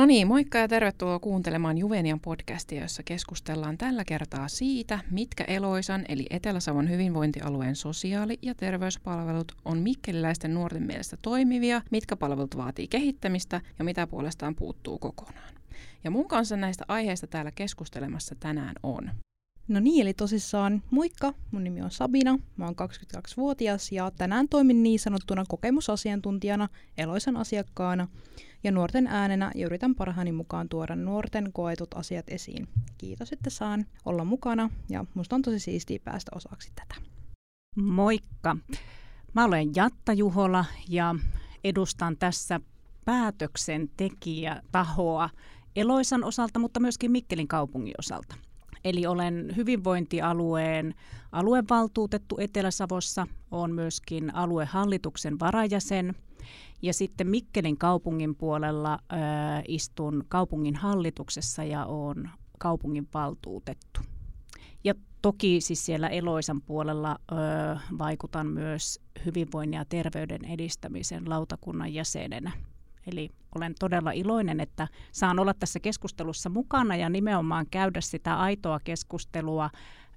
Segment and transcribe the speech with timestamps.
[0.00, 6.04] No niin, moikka ja tervetuloa kuuntelemaan Juvenian podcastia, jossa keskustellaan tällä kertaa siitä, mitkä Eloisan
[6.08, 13.60] eli Etelä-Savon hyvinvointialueen sosiaali- ja terveyspalvelut on mikkeliläisten nuorten mielestä toimivia, mitkä palvelut vaatii kehittämistä
[13.78, 15.54] ja mitä puolestaan puuttuu kokonaan.
[16.04, 19.10] Ja mun kanssa näistä aiheista täällä keskustelemassa tänään on
[19.70, 22.74] No niin, eli tosissaan moikka, mun nimi on Sabina, mä oon
[23.16, 28.08] 22-vuotias ja tänään toimin niin sanottuna kokemusasiantuntijana, Eloisan asiakkaana
[28.64, 32.68] ja nuorten äänenä ja yritän parhaani mukaan tuoda nuorten koetut asiat esiin.
[32.98, 36.94] Kiitos, että saan olla mukana ja musta on tosi siistiä päästä osaksi tätä.
[37.76, 38.56] Moikka!
[39.34, 41.14] Mä olen Jatta Juhola ja
[41.64, 42.60] edustan tässä
[43.04, 45.30] päätöksentekijätahoa
[45.76, 48.49] Eloisan osalta, mutta myöskin Mikkelin kaupungin osalta.
[48.84, 50.94] Eli olen hyvinvointialueen
[51.32, 56.14] aluevaltuutettu Etelä-Savossa, olen myöskin aluehallituksen varajäsen
[56.82, 59.16] ja sitten Mikkelin kaupungin puolella ö,
[59.68, 64.00] istun kaupungin hallituksessa ja olen kaupungin valtuutettu.
[64.84, 67.34] Ja toki siis siellä Eloisan puolella ö,
[67.98, 72.52] vaikutan myös hyvinvoinnin ja terveyden edistämisen lautakunnan jäsenenä.
[73.06, 78.80] Eli olen todella iloinen, että saan olla tässä keskustelussa mukana ja nimenomaan käydä sitä aitoa
[78.84, 79.70] keskustelua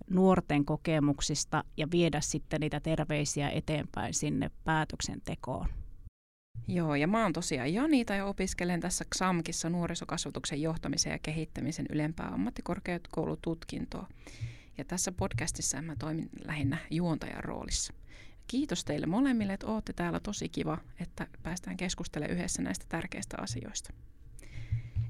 [0.09, 5.67] nuorten kokemuksista ja viedä sitten niitä terveisiä eteenpäin sinne päätöksentekoon.
[6.67, 12.27] Joo, ja mä oon tosiaan Janita ja opiskelen tässä XAMKissa nuorisokasvatuksen johtamisen ja kehittämisen ylempää
[12.27, 14.07] ammattikorkeakoulututkintoa.
[14.77, 17.93] Ja tässä podcastissa mä toimin lähinnä juontajan roolissa.
[18.47, 20.19] Kiitos teille molemmille, että olette täällä.
[20.19, 23.93] Tosi kiva, että päästään keskustelemaan yhdessä näistä tärkeistä asioista.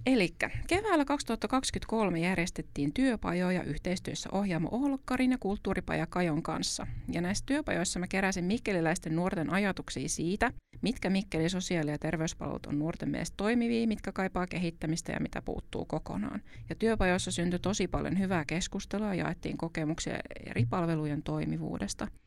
[0.06, 0.36] Eli
[0.68, 6.88] keväällä 2023 järjestettiin työpajoja yhteistyössä ohjaamo Ohlokkarin ja kulttuuripaja Kajon kanssa.
[7.12, 12.80] Ja näissä työpajoissa mä keräsin mikkeliläisten nuorten ajatuksia siitä, mitkä Mikkelin sosiaali- ja terveyspalvelut on
[12.80, 16.42] nuorten mielestä toimivia, mitkä kaipaa kehittämistä ja mitä puuttuu kokonaan.
[16.70, 22.08] Ja työpajoissa syntyi tosi paljon hyvää keskustelua ja jaettiin kokemuksia eri palvelujen toimivuudesta–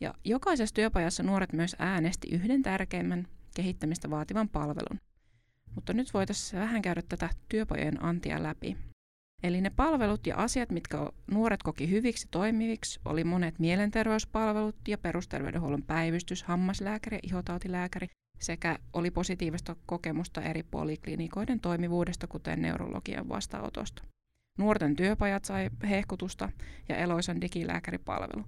[0.00, 5.00] ja jokaisessa työpajassa nuoret myös äänesti yhden tärkeimmän kehittämistä vaativan palvelun.
[5.74, 8.76] Mutta nyt voitaisiin vähän käydä tätä työpajojen antia läpi.
[9.42, 10.98] Eli ne palvelut ja asiat, mitkä
[11.30, 18.06] nuoret koki hyviksi toimiviksi, oli monet mielenterveyspalvelut ja perusterveydenhuollon päivystys, hammaslääkäri ja ihotautilääkäri,
[18.40, 24.02] sekä oli positiivista kokemusta eri poliklinikoiden toimivuudesta, kuten neurologian vastaanotosta.
[24.58, 26.48] Nuorten työpajat sai hehkutusta
[26.88, 28.44] ja Eloisan digilääkäripalvelu.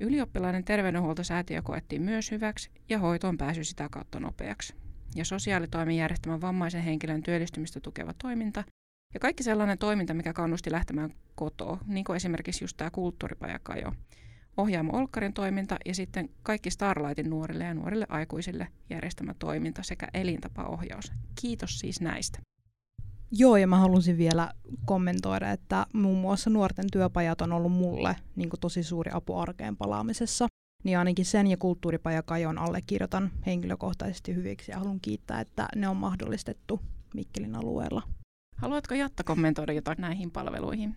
[0.00, 4.74] Ylioppilaiden terveydenhuoltosäätiö koettiin myös hyväksi ja hoitoon pääsy sitä kautta nopeaksi.
[5.14, 8.64] Ja sosiaalitoimen järjestämän vammaisen henkilön työllistymistä tukeva toiminta
[9.14, 13.92] ja kaikki sellainen toiminta, mikä kannusti lähtemään kotoa, niin kuin esimerkiksi just tämä kulttuuripajakajo.
[14.56, 21.12] Ohjaamo Olkkarin toiminta ja sitten kaikki Starlightin nuorille ja nuorille aikuisille järjestämä toiminta sekä elintapaohjaus.
[21.40, 22.38] Kiitos siis näistä.
[23.30, 24.50] Joo, ja mä halusin vielä
[24.84, 30.48] kommentoida, että muun muassa nuorten työpajat on ollut mulle niin tosi suuri apu arkeen palaamisessa.
[30.84, 36.80] Niin ainakin sen ja kulttuuripajakajon allekirjoitan henkilökohtaisesti hyviksi ja haluan kiittää, että ne on mahdollistettu
[37.14, 38.02] Mikkelin alueella.
[38.56, 40.96] Haluatko Jatta kommentoida jotain näihin palveluihin?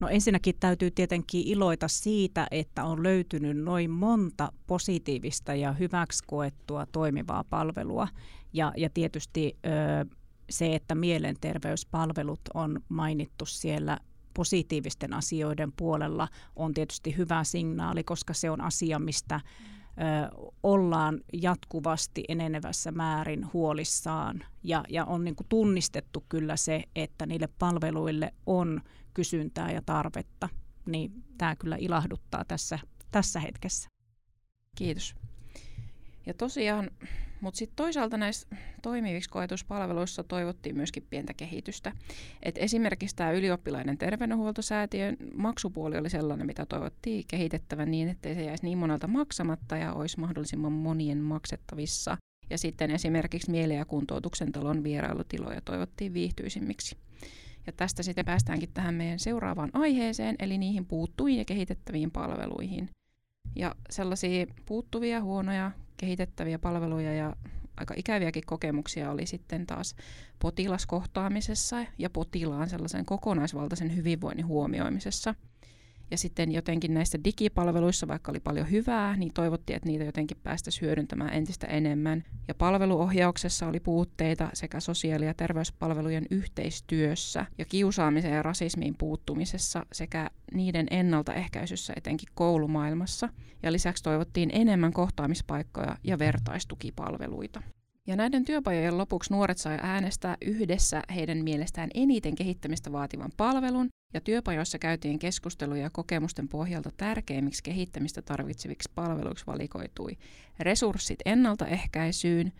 [0.00, 6.86] No ensinnäkin täytyy tietenkin iloita siitä, että on löytynyt noin monta positiivista ja hyväksi koettua
[6.92, 8.08] toimivaa palvelua.
[8.52, 10.16] Ja, ja tietysti ö,
[10.50, 13.98] se, että mielenterveyspalvelut on mainittu siellä
[14.34, 22.24] positiivisten asioiden puolella on tietysti hyvä signaali, koska se on asia, mistä ö, ollaan jatkuvasti
[22.28, 24.44] enenevässä määrin huolissaan.
[24.62, 28.80] Ja, ja on niin kuin tunnistettu kyllä se, että niille palveluille on
[29.14, 30.48] kysyntää ja tarvetta.
[30.86, 32.78] Niin tämä kyllä ilahduttaa tässä,
[33.10, 33.88] tässä hetkessä.
[34.76, 35.14] Kiitos.
[36.26, 36.90] Ja tosiaan
[37.44, 38.48] mutta sitten toisaalta näissä
[38.82, 41.92] toimiviksi koetuspalveluissa toivottiin myöskin pientä kehitystä.
[42.42, 48.64] Et esimerkiksi tämä ylioppilainen terveydenhuoltosäätiön maksupuoli oli sellainen, mitä toivottiin kehitettävän niin, ettei se jäisi
[48.64, 52.16] niin monelta maksamatta ja olisi mahdollisimman monien maksettavissa.
[52.50, 56.96] Ja sitten esimerkiksi mieli- ja kuntoutuksen talon vierailutiloja toivottiin viihtyisimmiksi.
[57.66, 62.90] Ja tästä sitten päästäänkin tähän meidän seuraavaan aiheeseen, eli niihin puuttuviin ja kehitettäviin palveluihin.
[63.56, 67.36] Ja sellaisia puuttuvia, huonoja, kehitettäviä palveluja ja
[67.76, 69.96] aika ikäviäkin kokemuksia oli sitten taas
[70.38, 75.34] potilaskohtaamisessa ja potilaan sellaisen kokonaisvaltaisen hyvinvoinnin huomioimisessa–
[76.14, 80.82] ja sitten jotenkin näissä digipalveluissa, vaikka oli paljon hyvää, niin toivottiin, että niitä jotenkin päästäisiin
[80.82, 82.24] hyödyntämään entistä enemmän.
[82.48, 90.30] Ja palveluohjauksessa oli puutteita sekä sosiaali- ja terveyspalvelujen yhteistyössä ja kiusaamiseen ja rasismiin puuttumisessa sekä
[90.52, 93.28] niiden ennaltaehkäisyssä etenkin koulumaailmassa.
[93.62, 97.62] Ja lisäksi toivottiin enemmän kohtaamispaikkoja ja vertaistukipalveluita.
[98.06, 104.20] Ja näiden työpajojen lopuksi nuoret sai äänestää yhdessä heidän mielestään eniten kehittämistä vaativan palvelun, ja
[104.20, 110.16] työpajoissa käytiin keskusteluja ja kokemusten pohjalta tärkeimmiksi kehittämistä tarvitseviksi palveluiksi valikoitui
[110.58, 112.52] resurssit ennaltaehkäisyyn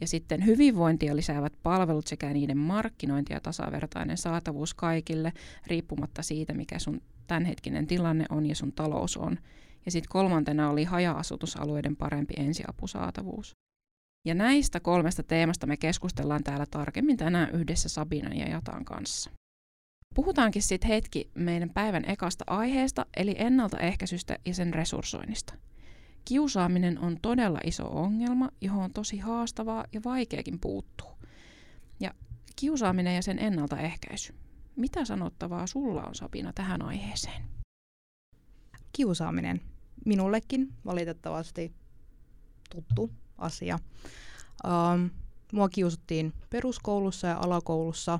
[0.00, 5.32] ja sitten hyvinvointia lisäävät palvelut sekä niiden markkinointi ja tasavertainen saatavuus kaikille,
[5.66, 9.38] riippumatta siitä, mikä sun tämänhetkinen tilanne on ja sun talous on.
[9.84, 13.63] Ja sitten kolmantena oli haja-asutusalueiden parempi ensiapusaatavuus.
[14.24, 19.30] Ja näistä kolmesta teemasta me keskustellaan täällä tarkemmin tänään yhdessä Sabinan ja Jatan kanssa.
[20.14, 25.54] Puhutaankin sitten hetki meidän päivän ekasta aiheesta, eli ennaltaehkäisystä ja sen resurssoinnista.
[26.24, 31.18] Kiusaaminen on todella iso ongelma, johon on tosi haastavaa ja vaikeakin puuttua.
[32.00, 32.14] Ja
[32.56, 34.34] kiusaaminen ja sen ennaltaehkäisy.
[34.76, 37.42] Mitä sanottavaa sulla on Sabina tähän aiheeseen?
[38.92, 39.60] Kiusaaminen.
[40.04, 41.74] Minullekin valitettavasti
[42.70, 43.78] tuttu asia.
[44.64, 45.10] Um,
[45.52, 48.18] mua kiusattiin peruskoulussa ja alakoulussa.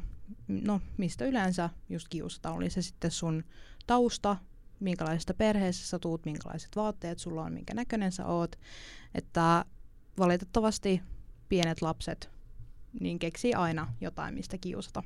[0.49, 2.56] No, mistä yleensä just kiusataan.
[2.56, 3.44] Oli se sitten sun
[3.87, 4.37] tausta,
[4.81, 8.56] minkälaisesta perheestä sä tuut, minkälaiset vaatteet sulla on, minkä näköinen sä oot.
[9.14, 9.64] Että
[10.19, 11.02] valitettavasti
[11.49, 12.31] pienet lapset
[13.00, 15.02] niin keksii aina jotain, mistä kiusata.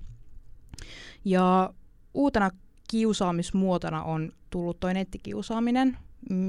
[1.25, 1.75] Ja
[2.15, 2.51] uutena
[2.91, 5.99] kiusaamismuotona on tullut toi nettikiusaaminen,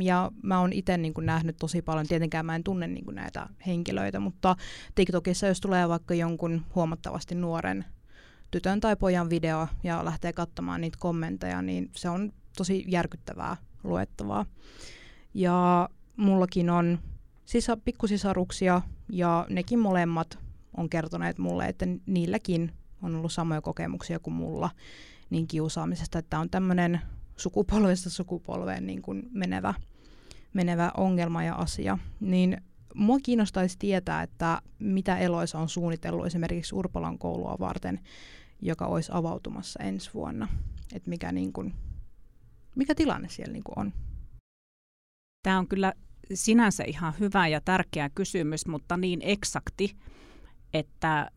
[0.02, 4.20] ja mä oon itse niin nähnyt tosi paljon, tietenkään mä en tunne niin näitä henkilöitä,
[4.20, 4.56] mutta
[4.96, 7.86] TikTokissa jos tulee vaikka jonkun huomattavasti nuoren
[8.52, 14.46] tytön tai pojan video ja lähtee katsomaan niitä kommentteja, niin se on tosi järkyttävää luettavaa.
[15.34, 17.00] Ja mullakin on
[17.46, 20.40] sisa, pikkusisaruksia ja nekin molemmat
[20.78, 22.72] on kertoneet mulle, että niilläkin
[23.02, 24.70] on ollut samoja kokemuksia kuin mulla
[25.30, 27.02] niin kiusaamisesta, että on tämmöinen
[27.40, 29.74] sukupolvesta sukupolveen niin kuin menevä,
[30.54, 31.98] menevä ongelma ja asia.
[32.20, 32.62] Niin
[32.96, 38.00] mua kiinnostaisi tietää, että mitä Eloisa on suunnitellut esimerkiksi Urpolan koulua varten,
[38.62, 40.48] joka olisi avautumassa ensi vuonna.
[40.94, 41.74] Että mikä, niin kuin,
[42.76, 43.94] mikä tilanne siellä niin kuin on?
[45.44, 45.94] Tämä on kyllä
[46.34, 49.96] sinänsä ihan hyvä ja tärkeä kysymys, mutta niin eksakti,
[50.74, 51.32] että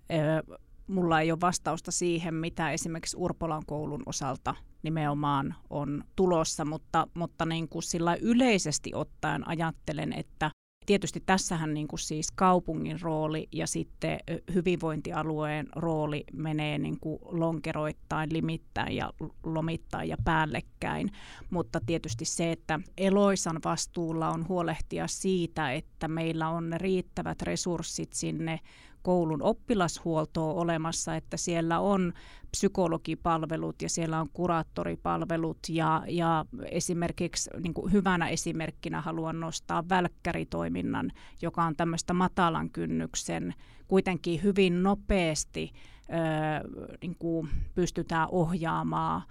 [0.86, 7.46] mulla ei ole vastausta siihen, mitä esimerkiksi Urpolan koulun osalta nimenomaan on tulossa, mutta, mutta
[7.46, 10.50] niin kuin sillä yleisesti ottaen ajattelen, että
[10.86, 14.18] Tietysti tässähän niin kuin siis kaupungin rooli ja sitten
[14.54, 19.12] hyvinvointialueen rooli menee niin kuin lonkeroittain, limittäin ja
[19.44, 21.10] lomittain ja päällekkäin.
[21.50, 28.60] Mutta tietysti se, että Eloisan vastuulla on huolehtia siitä, että meillä on riittävät resurssit sinne
[29.02, 32.12] koulun oppilashuoltoa olemassa, että siellä on
[32.50, 41.12] psykologipalvelut ja siellä on kuraattoripalvelut ja, ja esimerkiksi niin kuin hyvänä esimerkkinä haluan nostaa välkkäritoiminnan,
[41.42, 43.54] joka on tämmöistä matalan kynnyksen,
[43.88, 49.22] kuitenkin hyvin nopeasti ö, niin kuin pystytään ohjaamaan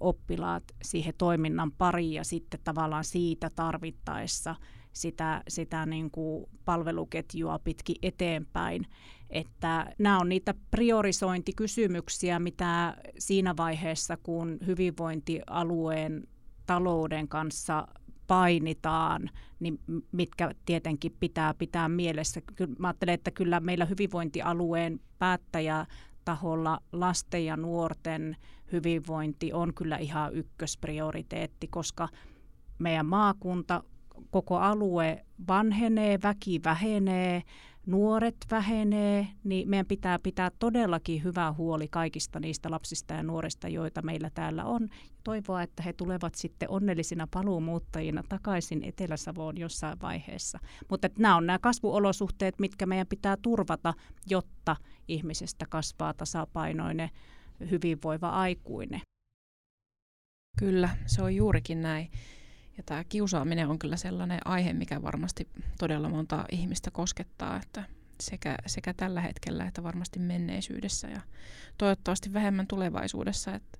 [0.00, 4.54] oppilaat siihen toiminnan pariin ja sitten tavallaan siitä tarvittaessa
[5.00, 8.86] sitä, sitä niin kuin palveluketjua pitkin eteenpäin.
[9.30, 16.26] Että nämä on niitä priorisointikysymyksiä, mitä siinä vaiheessa, kun hyvinvointialueen
[16.66, 17.88] talouden kanssa
[18.26, 19.30] painitaan,
[19.60, 19.78] niin
[20.12, 22.40] mitkä tietenkin pitää pitää mielessä.
[22.78, 28.36] Mä ajattelen, että kyllä meillä hyvinvointialueen päättäjätaholla lasten ja nuorten
[28.72, 32.08] hyvinvointi on kyllä ihan ykkösprioriteetti, koska
[32.78, 33.84] meidän maakunta
[34.30, 37.42] koko alue vanhenee, väki vähenee,
[37.86, 44.02] nuoret vähenee, niin meidän pitää pitää todellakin hyvä huoli kaikista niistä lapsista ja nuorista, joita
[44.02, 44.88] meillä täällä on.
[45.24, 50.58] Toivoa, että he tulevat sitten onnellisina paluumuuttajina takaisin Etelä-Savoon jossain vaiheessa.
[50.90, 53.94] Mutta nämä on nämä kasvuolosuhteet, mitkä meidän pitää turvata,
[54.26, 54.76] jotta
[55.08, 57.10] ihmisestä kasvaa tasapainoinen,
[57.70, 59.00] hyvinvoiva aikuinen.
[60.58, 62.10] Kyllä, se on juurikin näin.
[62.78, 67.84] Ja tämä kiusaaminen on kyllä sellainen aihe, mikä varmasti todella monta ihmistä koskettaa, että
[68.20, 71.20] sekä, sekä tällä hetkellä että varmasti menneisyydessä ja
[71.78, 73.54] toivottavasti vähemmän tulevaisuudessa.
[73.54, 73.78] Että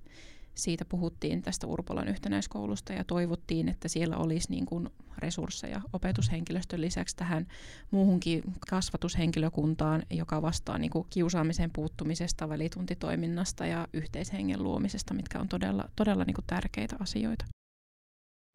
[0.55, 7.15] siitä puhuttiin tästä Urpolan yhtenäiskoulusta ja toivottiin, että siellä olisi niin kuin resursseja opetushenkilöstön lisäksi
[7.15, 7.47] tähän
[7.91, 15.89] muuhunkin kasvatushenkilökuntaan, joka vastaa niin kuin kiusaamiseen puuttumisesta, välituntitoiminnasta ja yhteishengen luomisesta, mitkä on todella,
[15.95, 17.45] todella niin kuin tärkeitä asioita.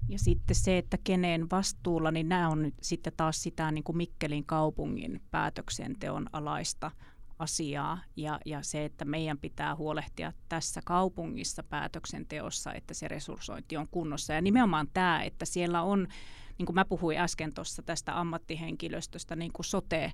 [0.09, 3.97] Ja sitten se, että kenen vastuulla, niin nämä on nyt sitten taas sitä niin kuin
[3.97, 6.91] Mikkelin kaupungin päätöksenteon alaista
[7.39, 13.89] asiaa ja, ja se, että meidän pitää huolehtia tässä kaupungissa päätöksenteossa, että se resurssointi on
[13.91, 14.33] kunnossa.
[14.33, 16.09] Ja nimenomaan tämä, että siellä on,
[16.59, 20.13] niin kuin mä puhuin äsken tuossa tästä ammattihenkilöstöstä, niin kuin sote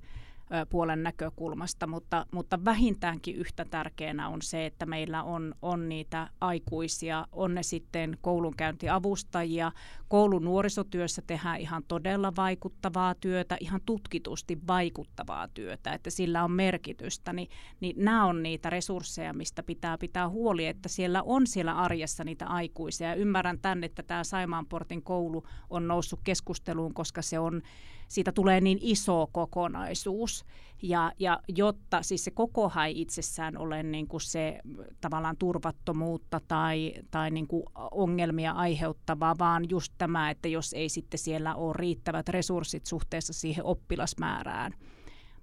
[0.70, 7.26] puolen näkökulmasta, mutta, mutta vähintäänkin yhtä tärkeänä on se, että meillä on, on niitä aikuisia,
[7.32, 9.72] on ne sitten koulunkäyntiavustajia,
[10.08, 17.32] koulun nuorisotyössä tehdään ihan todella vaikuttavaa työtä, ihan tutkitusti vaikuttavaa työtä, että sillä on merkitystä,
[17.32, 17.48] niin,
[17.80, 22.46] niin nämä on niitä resursseja, mistä pitää pitää huoli, että siellä on siellä arjessa niitä
[22.46, 23.08] aikuisia.
[23.08, 27.62] Ja ymmärrän tänne, että tämä Saimaanportin koulu on noussut keskusteluun, koska se on
[28.10, 30.44] siitä tulee niin iso kokonaisuus.
[30.82, 34.60] Ja, ja jotta siis se kokohan ei itsessään ole niin kuin se
[35.00, 41.18] tavallaan turvattomuutta tai, tai niin kuin ongelmia aiheuttavaa, vaan just tämä, että jos ei sitten
[41.18, 44.72] siellä ole riittävät resurssit suhteessa siihen oppilasmäärään.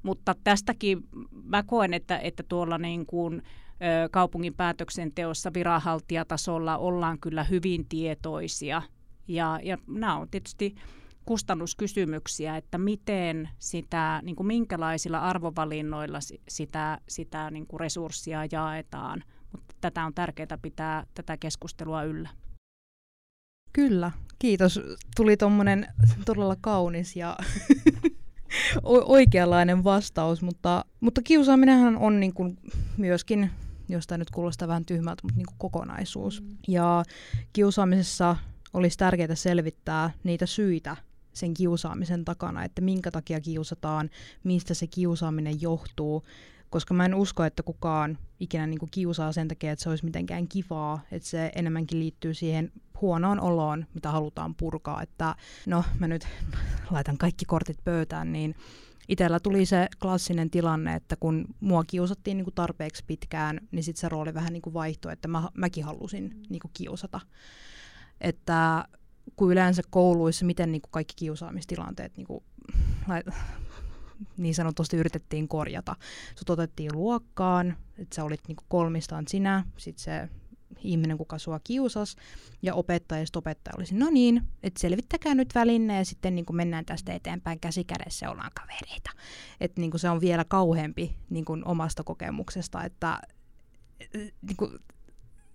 [0.03, 1.03] Mutta tästäkin
[1.43, 3.41] mä koen, että, että tuolla niin kuin,
[4.11, 8.81] kaupungin päätöksenteossa viranhaltijatasolla ollaan kyllä hyvin tietoisia.
[9.27, 10.75] Ja, ja nämä on tietysti
[11.27, 16.19] kustannuskysymyksiä, että miten sitä, niin kuin minkälaisilla arvovalinnoilla
[16.49, 19.23] sitä, sitä niin kuin resurssia jaetaan.
[19.51, 22.29] Mutta tätä on tärkeää pitää tätä keskustelua yllä.
[23.73, 24.79] Kyllä, kiitos.
[25.15, 25.87] Tuli tuommoinen
[26.25, 27.37] todella kaunis ja
[29.05, 32.57] oikeanlainen vastaus, mutta, mutta kiusaaminenhan on niin kuin
[32.97, 33.51] myöskin,
[33.89, 36.41] jos tämä nyt kuulostaa vähän tyhmältä, mutta niin kuin kokonaisuus.
[36.41, 36.57] Mm.
[36.67, 37.03] Ja
[37.53, 38.35] kiusaamisessa
[38.73, 40.97] olisi tärkeää selvittää niitä syitä,
[41.37, 44.09] sen kiusaamisen takana, että minkä takia kiusataan,
[44.43, 46.23] mistä se kiusaaminen johtuu,
[46.69, 50.05] koska mä en usko, että kukaan ikinä niin kuin kiusaa sen takia, että se olisi
[50.05, 56.07] mitenkään kivaa, että se enemmänkin liittyy siihen huonoon oloon, mitä halutaan purkaa, että no mä
[56.07, 56.27] nyt
[56.91, 58.55] laitan kaikki kortit pöytään, niin
[59.07, 64.01] itsellä tuli se klassinen tilanne, että kun mua kiusattiin niin kuin tarpeeksi pitkään, niin sitten
[64.01, 67.19] se rooli vähän niin kuin vaihtui, että mä, mäkin halusin niin kuin kiusata.
[68.21, 68.85] Että
[69.35, 72.43] kuin yleensä kouluissa, miten niin kuin kaikki kiusaamistilanteet niin, kuin,
[74.37, 75.95] niin sanotusti yritettiin korjata.
[76.35, 80.29] Sut otettiin luokkaan, että sä olit niin kuin kolmistaan sinä, sitten se
[80.79, 82.15] ihminen, kuka sua kiusas,
[82.61, 86.57] ja opettaja, ja opettaja olisi, no niin, että selvittäkää nyt väline, ja sitten niin kuin
[86.57, 89.11] mennään tästä eteenpäin käsi kädessä ollaan kavereita.
[89.61, 93.21] Että niin kuin se on vielä kauheampi niin kuin omasta kokemuksesta, että
[94.41, 94.71] niin kuin,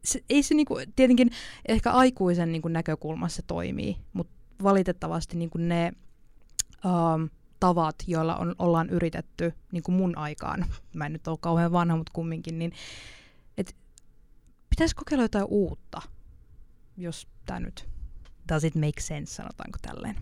[0.04, 1.30] se, ei se niinku, tietenkin
[1.68, 5.92] ehkä aikuisen niinku näkökulmassa toimii, mutta valitettavasti niinku ne
[6.84, 7.30] um,
[7.60, 12.12] tavat, joilla on, ollaan yritetty niinku mun aikaan, mä en nyt ole kauhean vanha, mutta
[12.14, 12.72] kumminkin, niin
[13.58, 13.76] et,
[14.70, 16.02] pitäisi kokeilla jotain uutta,
[16.96, 17.88] jos tämä nyt
[18.48, 20.16] does it make sense, sanotaanko tälleen.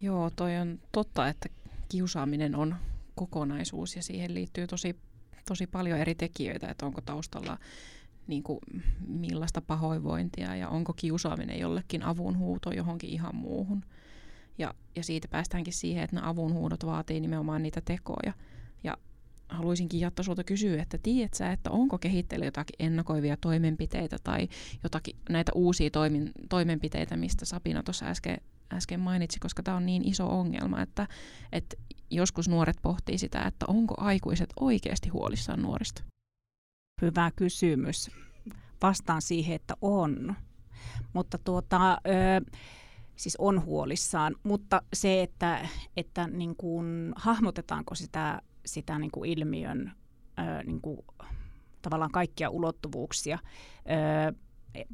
[0.00, 1.48] Joo, toi on totta, että
[1.88, 2.76] kiusaaminen on
[3.14, 4.96] kokonaisuus ja siihen liittyy tosi,
[5.48, 7.58] tosi paljon eri tekijöitä, että onko taustalla
[8.26, 8.58] niin kuin,
[9.06, 13.84] millaista pahoinvointia ja onko kiusaaminen jollekin avunhuuto johonkin ihan muuhun.
[14.58, 18.32] Ja, ja siitä päästäänkin siihen, että nämä avunhuudot vaatii nimenomaan niitä tekoja.
[18.84, 18.96] Ja
[19.48, 24.48] haluaisinkin Jatta sulta kysyä, että tiedät sä, että onko kehitteillä jotakin ennakoivia toimenpiteitä tai
[24.82, 28.36] jotakin näitä uusia toimin, toimenpiteitä, mistä Sabina tuossa äsken,
[28.72, 31.08] äsken mainitsi, koska tämä on niin iso ongelma, että,
[31.52, 31.76] että
[32.10, 36.02] joskus nuoret pohtii sitä, että onko aikuiset oikeasti huolissaan nuorista.
[37.04, 38.10] Hyvä kysymys.
[38.82, 40.34] Vastaan siihen, että on.
[41.12, 42.60] Mutta tuota, ö,
[43.16, 49.92] siis on huolissaan, mutta se, että, että niin kuin, hahmotetaanko sitä, sitä niin kuin ilmiön
[50.38, 50.98] ö, niin kuin,
[51.82, 53.38] tavallaan kaikkia ulottuvuuksia.
[54.28, 54.34] Ö,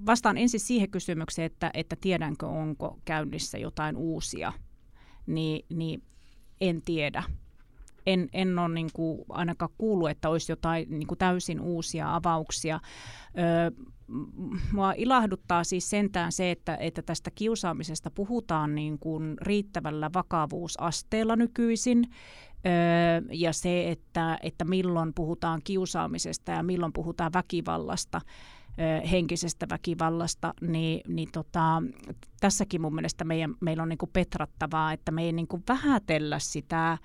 [0.07, 4.53] vastaan ensin siihen kysymykseen, että, että tiedänkö, onko käynnissä jotain uusia,
[5.27, 6.03] niin, niin
[6.61, 7.23] en tiedä
[8.07, 12.81] en, en ole niin kuin ainakaan kuullut, että olisi jotain niin kuin täysin uusia avauksia.
[13.39, 13.71] Öö,
[14.73, 22.05] mua ilahduttaa siis sentään se, että, että tästä kiusaamisesta puhutaan niin kuin riittävällä vakavuusasteella nykyisin.
[22.67, 22.73] Öö,
[23.33, 28.21] ja se, että, että milloin puhutaan kiusaamisesta ja milloin puhutaan väkivallasta,
[29.11, 31.83] henkisestä väkivallasta, niin, niin tota,
[32.41, 36.99] tässäkin mun mielestä meidän, meillä on niin petrattavaa, että me ei niin vähätellä sitä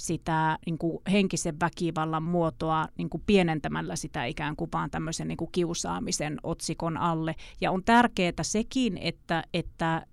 [0.00, 5.36] sitä niin kuin henkisen väkivallan muotoa niin kuin pienentämällä sitä ikään kuin vaan tämmöisen niin
[5.36, 7.34] kuin kiusaamisen otsikon alle.
[7.60, 10.06] Ja on tärkeää sekin, että, että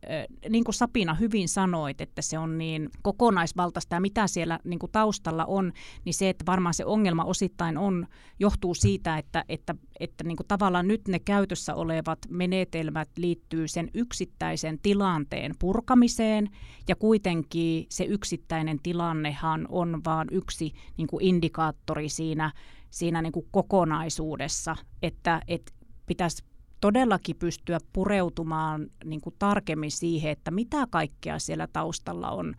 [0.50, 4.92] niin kuin Sapina hyvin sanoit, että se on niin kokonaisvaltaista ja mitä siellä niin kuin
[4.92, 5.74] taustalla on,
[6.06, 8.08] niin se, että varmaan se ongelma osittain on,
[8.40, 13.90] johtuu siitä, että, että, että niin kuin tavallaan nyt ne käytössä olevat menetelmät liittyy sen
[13.94, 16.50] yksittäisen tilanteen purkamiseen
[16.88, 19.68] ja kuitenkin se yksittäinen tilannehan
[20.06, 22.52] vain yksi niin kuin indikaattori siinä,
[22.90, 25.72] siinä niin kuin kokonaisuudessa, että, että
[26.06, 26.44] pitäisi
[26.82, 32.54] todellakin pystyä pureutumaan niin kuin tarkemmin siihen, että mitä kaikkea siellä taustalla on.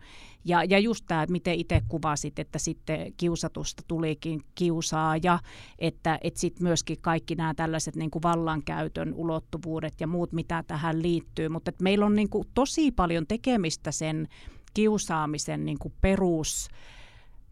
[0.45, 5.39] Ja, ja just tämä, että miten itse kuvasit, että sitten kiusatusta tulikin kiusaa ja
[5.79, 11.01] että, että sitten myöskin kaikki nämä tällaiset niin kuin vallankäytön ulottuvuudet ja muut, mitä tähän
[11.01, 11.49] liittyy.
[11.49, 14.27] Mutta meillä on niin kuin tosi paljon tekemistä sen
[14.73, 16.69] kiusaamisen niin kuin perus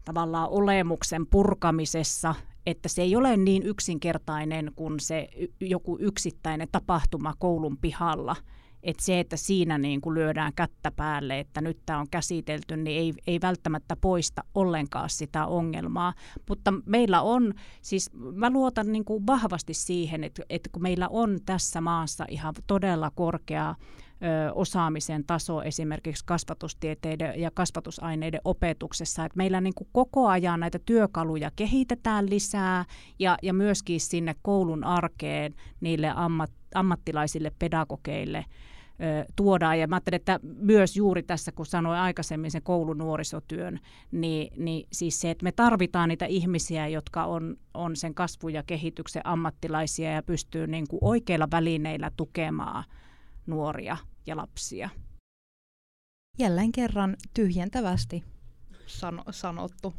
[0.08, 2.34] tavallaan olemuksen purkamisessa,
[2.66, 5.28] että se ei ole niin yksinkertainen kuin se
[5.60, 8.36] joku yksittäinen tapahtuma koulun pihalla.
[8.82, 12.98] Että se, että siinä niin kuin lyödään kättä päälle, että nyt tämä on käsitelty, niin
[12.98, 16.14] ei, ei välttämättä poista ollenkaan sitä ongelmaa.
[16.48, 21.38] Mutta meillä on, siis mä luotan niin kuin vahvasti siihen, että, että kun meillä on
[21.46, 23.74] tässä maassa ihan todella korkea
[24.54, 29.24] osaamisen taso esimerkiksi kasvatustieteiden ja kasvatusaineiden opetuksessa.
[29.24, 32.84] että meillä niin kuin koko ajan näitä työkaluja kehitetään lisää
[33.18, 38.44] ja, ja myöskin sinne koulun arkeen niille ammat, ammattilaisille pedagogeille
[39.36, 39.78] tuodaan.
[39.78, 44.86] Ja mä ajattelen, että myös juuri tässä, kun sanoin aikaisemmin sen koulun nuorisotyön, niin, niin
[44.92, 50.12] siis se, että me tarvitaan niitä ihmisiä, jotka on, on sen kasvu- ja kehityksen ammattilaisia
[50.12, 52.84] ja pystyy niin kuin oikeilla välineillä tukemaan
[53.48, 54.90] nuoria ja lapsia.
[56.38, 58.24] Jälleen kerran tyhjentävästi
[58.86, 59.94] sano, sanottu.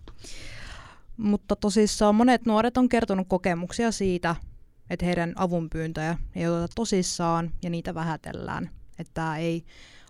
[1.17, 4.35] Mutta tosissaan monet nuoret on kertonut kokemuksia siitä,
[4.89, 8.69] että heidän avunpyyntöjä ei oteta tosissaan ja niitä vähätellään.
[8.99, 9.65] Että tämä ei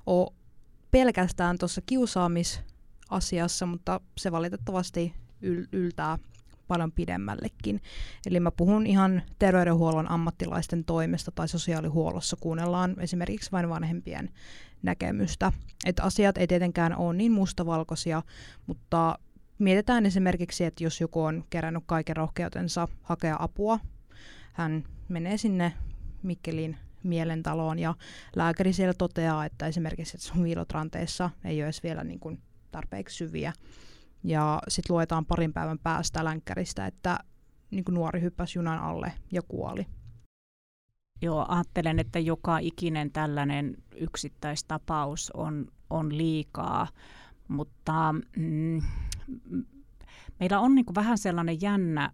[0.06, 0.34] ole
[0.92, 6.20] pelkästään tuossa kiusaamisasiassa, mutta se valitettavasti yl- yltää
[6.70, 7.82] paljon pidemmällekin.
[8.26, 14.30] Eli mä puhun ihan terveydenhuollon ammattilaisten toimesta tai sosiaalihuollossa kuunnellaan esimerkiksi vain vanhempien
[14.84, 15.52] näkemystä.
[15.86, 18.22] Että asiat ei tietenkään ole niin mustavalkoisia,
[18.68, 19.20] mutta
[19.60, 23.80] mietitään esimerkiksi, että jos joku on kerännyt kaiken rohkeutensa hakea apua,
[24.54, 25.74] hän menee sinne
[26.24, 27.96] Mikkelin mielentaloon ja
[28.36, 33.16] lääkäri siellä toteaa, että esimerkiksi että sun viilotranteessa ei ole edes vielä niin kuin tarpeeksi
[33.18, 33.54] syviä
[34.24, 37.20] ja sitten luetaan parin päivän päästä länkkäristä, että
[37.72, 39.86] niin kuin nuori hyppäsi junan alle ja kuoli.
[41.22, 46.88] Joo, ajattelen, että joka ikinen tällainen yksittäistapaus on, on liikaa,
[47.48, 48.82] mutta mm,
[50.40, 52.12] meillä on niin kuin vähän sellainen jännä,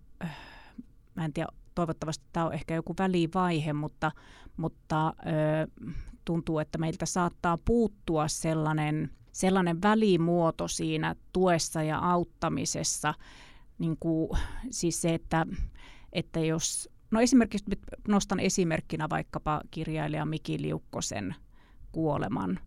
[1.15, 4.11] mä en tiedä, toivottavasti tämä on ehkä joku välivaihe, mutta,
[4.57, 5.87] mutta ö,
[6.25, 13.13] tuntuu, että meiltä saattaa puuttua sellainen– sellainen välimuoto siinä tuessa ja auttamisessa,
[13.79, 14.29] niin kuin,
[14.69, 15.45] siis se, että,
[16.13, 17.65] että jos, no esimerkiksi
[18.07, 21.35] nostan esimerkkinä vaikkapa kirjailija Miki Liukkosen
[21.91, 22.59] kuoleman.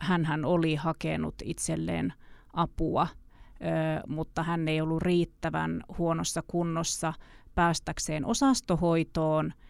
[0.00, 2.12] Hänhän oli hakenut itselleen
[2.52, 3.06] apua,
[4.08, 7.12] mutta hän ei ollut riittävän huonossa kunnossa
[7.54, 9.52] päästäkseen osastohoitoon–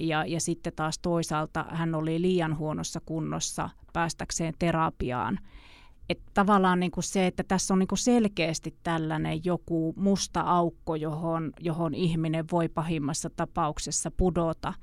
[0.00, 5.38] ja, ja sitten taas toisaalta hän oli liian huonossa kunnossa päästäkseen terapiaan.
[6.08, 10.94] Että tavallaan niin kuin se, että tässä on niin kuin selkeästi tällainen joku musta aukko,
[10.94, 14.74] johon, johon ihminen voi pahimmassa tapauksessa pudota,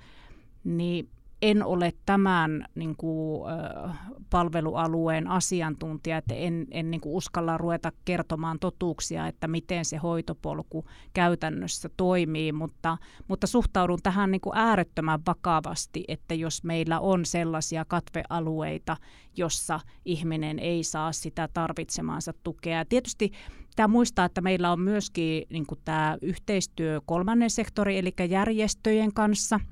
[0.63, 1.09] niin
[1.41, 3.41] en ole tämän niin kuin,
[4.29, 10.85] palvelualueen asiantuntija, että en, en niin kuin uskalla ruveta kertomaan totuuksia, että miten se hoitopolku
[11.13, 17.85] käytännössä toimii, mutta, mutta suhtaudun tähän niin kuin äärettömän vakavasti, että jos meillä on sellaisia
[17.85, 18.97] katvealueita,
[19.37, 22.85] jossa ihminen ei saa sitä tarvitsemaansa tukea.
[22.85, 23.31] Tietysti
[23.75, 29.59] Tämä muistaa, että meillä on myöskin niin kuin tämä yhteistyö kolmannen sektorin, eli järjestöjen kanssa–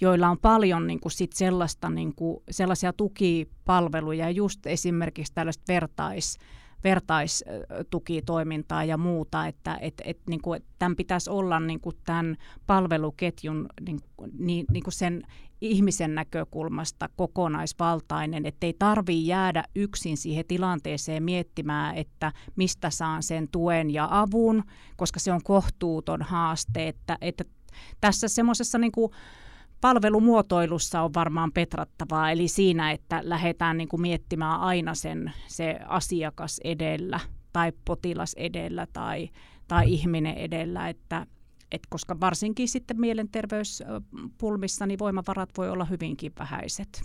[0.00, 6.38] joilla on paljon niin kuin sit sellaista, niin kuin, sellaisia tukipalveluja, just esimerkiksi tällaista vertais,
[6.84, 13.66] vertaistukitoimintaa ja muuta, että et, et, niin kuin, tämän pitäisi olla niin kuin tämän palveluketjun
[13.86, 14.00] niin,
[14.38, 15.22] niin, niin kuin sen
[15.60, 23.90] ihmisen näkökulmasta kokonaisvaltainen, ettei tarvitse jäädä yksin siihen tilanteeseen miettimään, että mistä saan sen tuen
[23.90, 24.62] ja avun,
[24.96, 27.44] koska se on kohtuuton haaste, että, että
[28.00, 28.92] tässä semmoisessa niin
[29.80, 36.60] palvelumuotoilussa on varmaan petrattavaa, eli siinä, että lähdetään niin kuin miettimään aina sen se asiakas
[36.64, 37.20] edellä
[37.52, 39.30] tai potilas edellä tai,
[39.68, 41.26] tai ihminen edellä, että,
[41.72, 47.02] et koska varsinkin sitten mielenterveyspulmissa niin voimavarat voi olla hyvinkin vähäiset.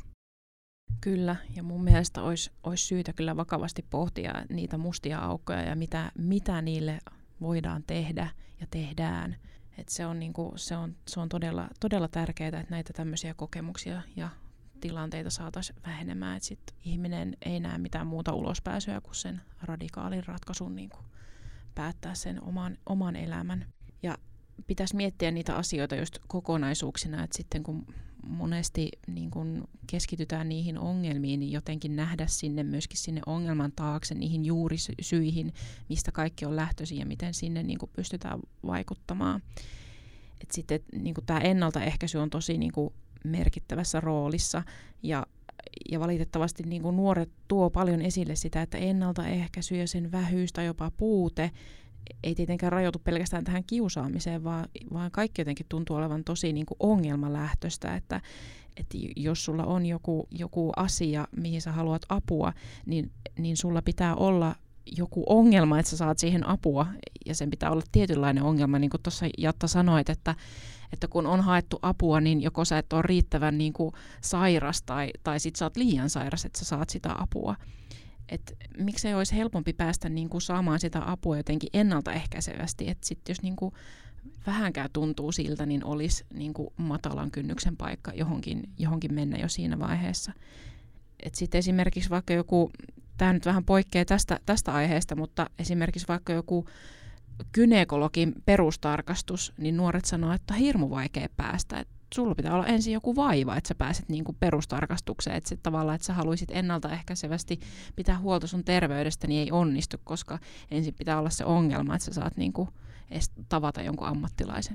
[1.01, 6.11] Kyllä, ja mun mielestä olisi, olisi syytä kyllä vakavasti pohtia niitä mustia aukkoja ja mitä,
[6.17, 6.99] mitä niille
[7.41, 8.29] voidaan tehdä
[8.61, 9.35] ja tehdään.
[9.77, 14.01] Et se on, niinku, se on, se on todella, todella tärkeää, että näitä tämmöisiä kokemuksia
[14.15, 14.29] ja
[14.81, 20.75] tilanteita saataisiin vähenemään, että sit ihminen ei näe mitään muuta ulospääsyä kuin sen radikaalin ratkaisun
[20.75, 21.05] niin kuin
[21.75, 23.65] päättää sen oman, oman elämän.
[24.03, 24.17] Ja
[24.67, 27.85] pitäisi miettiä niitä asioita just kokonaisuuksina, että sitten kun
[28.27, 34.45] monesti niin kun keskitytään niihin ongelmiin, niin jotenkin nähdä sinne myöskin sinne ongelman taakse, niihin
[34.45, 35.53] juurisyihin,
[35.89, 39.41] mistä kaikki on lähtöisin ja miten sinne niin pystytään vaikuttamaan.
[40.41, 42.71] Et sitten niin tämä ennaltaehkäisy on tosi niin
[43.23, 44.63] merkittävässä roolissa
[45.03, 45.25] ja
[45.91, 50.65] ja valitettavasti niin kuin nuoret tuo paljon esille sitä, että ennaltaehkäisy ja sen vähyys tai
[50.65, 51.51] jopa puute
[52.23, 56.77] ei tietenkään rajoitu pelkästään tähän kiusaamiseen, vaan, vaan kaikki jotenkin tuntuu olevan tosi niin kuin
[56.79, 58.21] ongelmalähtöistä, että,
[58.77, 62.53] että jos sulla on joku, joku asia, mihin sä haluat apua,
[62.85, 64.55] niin, niin sulla pitää olla
[64.97, 66.87] joku ongelma, että sä saat siihen apua,
[67.25, 70.35] ja sen pitää olla tietynlainen ongelma, niin kuin tuossa Jatta sanoit, että,
[70.93, 75.09] että kun on haettu apua, niin joko sä et ole riittävän niin kuin sairas tai,
[75.23, 77.55] tai sit sä oot liian sairas, että sä saat sitä apua.
[78.29, 83.41] Et miksei olisi helpompi päästä niin kuin saamaan sitä apua jotenkin ennaltaehkäisevästi, että sitten jos
[83.41, 83.73] niin kuin
[84.47, 89.79] vähänkään tuntuu siltä, niin olisi niin kuin matalan kynnyksen paikka johonkin, johonkin mennä jo siinä
[89.79, 90.33] vaiheessa.
[91.33, 92.71] Sitten esimerkiksi vaikka joku,
[93.17, 96.65] tämä nyt vähän poikkeaa tästä, tästä aiheesta, mutta esimerkiksi vaikka joku
[97.51, 101.79] kynekologin perustarkastus, niin nuoret sanoo, että on hirmu vaikea päästä.
[101.79, 105.35] Että sulla pitää olla ensin joku vaiva, että sä pääset niinku perustarkastukseen.
[105.35, 107.59] Että tavallaan, että sä haluaisit ennaltaehkäisevästi
[107.95, 110.39] pitää huolta sun terveydestä, niin ei onnistu, koska
[110.71, 112.69] ensin pitää olla se ongelma, että sä saat niinku
[113.11, 114.73] edes tavata jonkun ammattilaisen.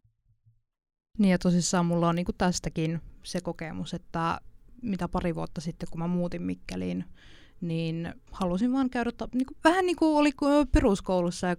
[1.19, 4.41] Niin ja tosissaan mulla on niinku tästäkin se kokemus, että
[4.83, 7.05] mitä pari vuotta sitten, kun mä muutin Mikkeliin,
[7.61, 10.31] niin halusin vaan käydä, niin kuin, vähän niin kuin oli
[10.73, 11.57] peruskoulussa ja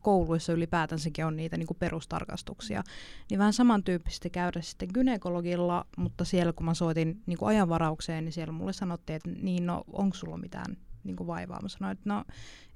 [0.00, 2.82] kouluissa ylipäätänsäkin on niitä niin kuin perustarkastuksia,
[3.30, 8.32] niin vähän samantyyppisesti käydä sitten gynekologilla, mutta siellä kun mä soitin niin kuin ajanvaraukseen, niin
[8.32, 11.62] siellä mulle sanottiin, että niin no, onko sulla mitään niin kuin vaivaa?
[11.62, 12.24] Mä sanoin, että no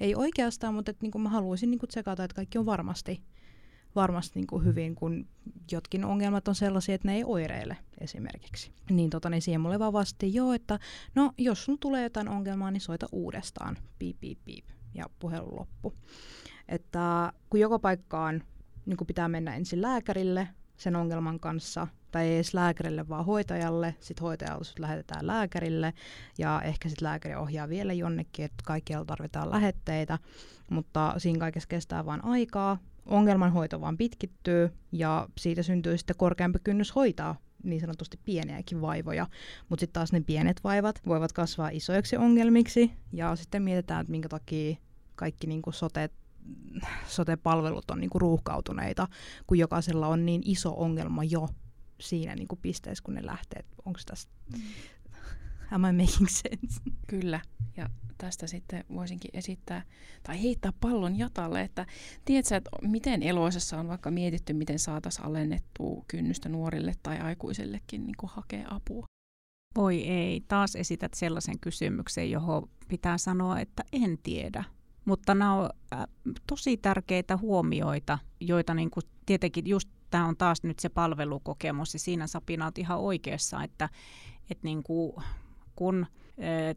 [0.00, 3.22] ei oikeastaan, mutta että, niin kuin mä haluaisin niin kuin tsekata, että kaikki on varmasti
[3.96, 5.26] varmasti niin kuin hyvin, kun
[5.72, 8.72] jotkin ongelmat on sellaisia, että ne ei oireile esimerkiksi.
[8.90, 10.78] Niin, tota, niin siihen mulle vaan vasti, joo, että
[11.14, 15.94] no jos sun tulee jotain ongelmaa, niin soita uudestaan, piip, piip, piip, ja puhelu loppu.
[16.68, 18.42] Että kun joka paikkaan
[18.86, 23.94] niin kuin pitää mennä ensin lääkärille sen ongelman kanssa, tai ei edes lääkärille, vaan hoitajalle.
[24.00, 25.94] Sitten hoitajalta lähetetään lääkärille
[26.38, 30.18] ja ehkä sitten lääkäri ohjaa vielä jonnekin, että kaikkialla tarvitaan lähetteitä,
[30.70, 36.94] mutta siinä kaikessa kestää vain aikaa ongelmanhoito vaan pitkittyy ja siitä syntyy sitten korkeampi kynnys
[36.94, 39.26] hoitaa niin sanotusti pieniäkin vaivoja,
[39.68, 44.28] mutta sitten taas ne pienet vaivat voivat kasvaa isoiksi ongelmiksi ja sitten mietitään, että minkä
[44.28, 44.76] takia
[45.14, 46.10] kaikki niin kuin sote,
[47.06, 49.08] sote-palvelut on niin kuin ruuhkautuneita,
[49.46, 51.48] kun jokaisella on niin iso ongelma jo
[52.00, 53.64] siinä niin kuin pisteessä, kun ne lähtee.
[53.84, 54.28] Onko tässä...
[54.52, 54.62] Mm.
[55.70, 56.80] Am I making sense?
[57.10, 57.40] Kyllä,
[57.76, 59.82] ja tästä sitten voisinkin esittää
[60.22, 61.86] tai heittää pallon jatalle, että
[62.24, 68.16] tiedätkö, että miten eloisessa on vaikka mietitty, miten saataisiin alennettua kynnystä nuorille tai aikuisellekin niin
[68.16, 69.06] kuin hakea apua?
[69.76, 74.64] Voi ei, taas esität sellaisen kysymyksen, johon pitää sanoa, että en tiedä.
[75.04, 76.04] Mutta nämä on äh,
[76.46, 81.98] tosi tärkeitä huomioita, joita niin kuin, tietenkin just tämä on taas nyt se palvelukokemus ja
[82.00, 83.88] siinä Sapina on ihan oikeassa, että,
[84.50, 85.12] että niin kuin,
[85.76, 86.06] kun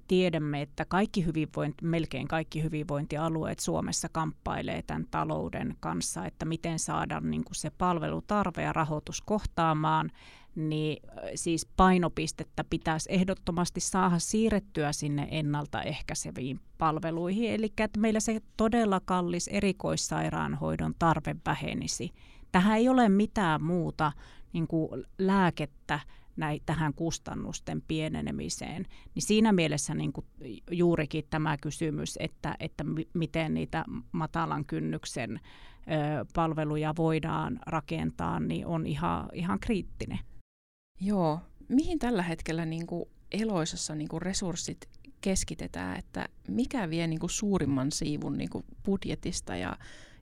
[0.07, 7.19] tiedämme, että kaikki hyvinvointi, melkein kaikki hyvinvointialueet Suomessa kamppailee tämän talouden kanssa, että miten saada
[7.19, 10.11] niin kuin se palvelutarve ja rahoitus kohtaamaan,
[10.55, 10.97] niin
[11.35, 17.51] siis painopistettä pitäisi ehdottomasti saada siirrettyä sinne ennaltaehkäiseviin palveluihin.
[17.51, 22.11] Eli että meillä se todella kallis erikoissairaanhoidon tarve vähenisi.
[22.51, 24.11] Tähän ei ole mitään muuta
[24.53, 25.99] niin kuin lääkettä
[26.39, 28.85] näin, tähän kustannusten pienenemiseen.
[29.15, 30.25] Niin siinä mielessä niin kuin
[30.71, 38.85] juurikin tämä kysymys, että, että miten niitä matalan kynnyksen ö, palveluja voidaan rakentaa, niin on
[38.85, 40.19] ihan, ihan kriittinen.
[41.01, 41.39] Joo.
[41.69, 44.89] Mihin tällä hetkellä niin kuin eloisessa niin kuin resurssit
[45.21, 49.77] keskitetään, että mikä vie niin kuin suurimman siivun niin kuin budjetista ja,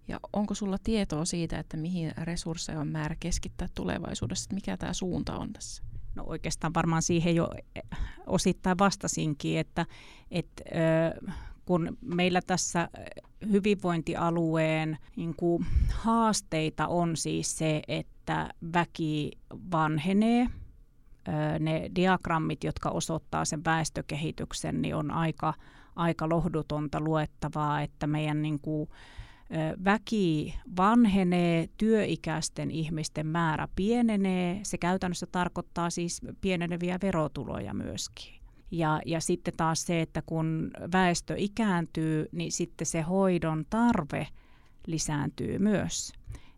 [0.08, 4.94] ja onko sulla tietoa siitä, että mihin resursseja on määrä keskittää tulevaisuudessa, että mikä tämä
[4.94, 5.84] suunta on tässä?
[6.18, 7.84] No oikeastaan varmaan siihen jo eh,
[8.28, 9.86] osittain vastasinkin, että,
[10.32, 10.64] että
[11.66, 12.90] kun meillä tässä
[13.52, 19.32] hyvinvointialueen niin kuin haasteita on siis se, että väki
[19.72, 20.48] vanhenee,
[21.60, 25.54] ne diagrammit, jotka osoittaa sen väestökehityksen, niin on aika,
[25.96, 28.90] aika lohdutonta luettavaa, että meidän niin kuin,
[29.86, 34.60] väki vanhenee, työikäisten ihmisten määrä pienenee.
[34.64, 38.34] Se käytännössä tarkoittaa siis pieneneviä verotuloja myöskin.
[38.72, 44.28] Ja, ja sitten taas se, että kun väestö ikääntyy, niin sitten se hoidon tarve
[44.88, 46.14] lisääntyy myös.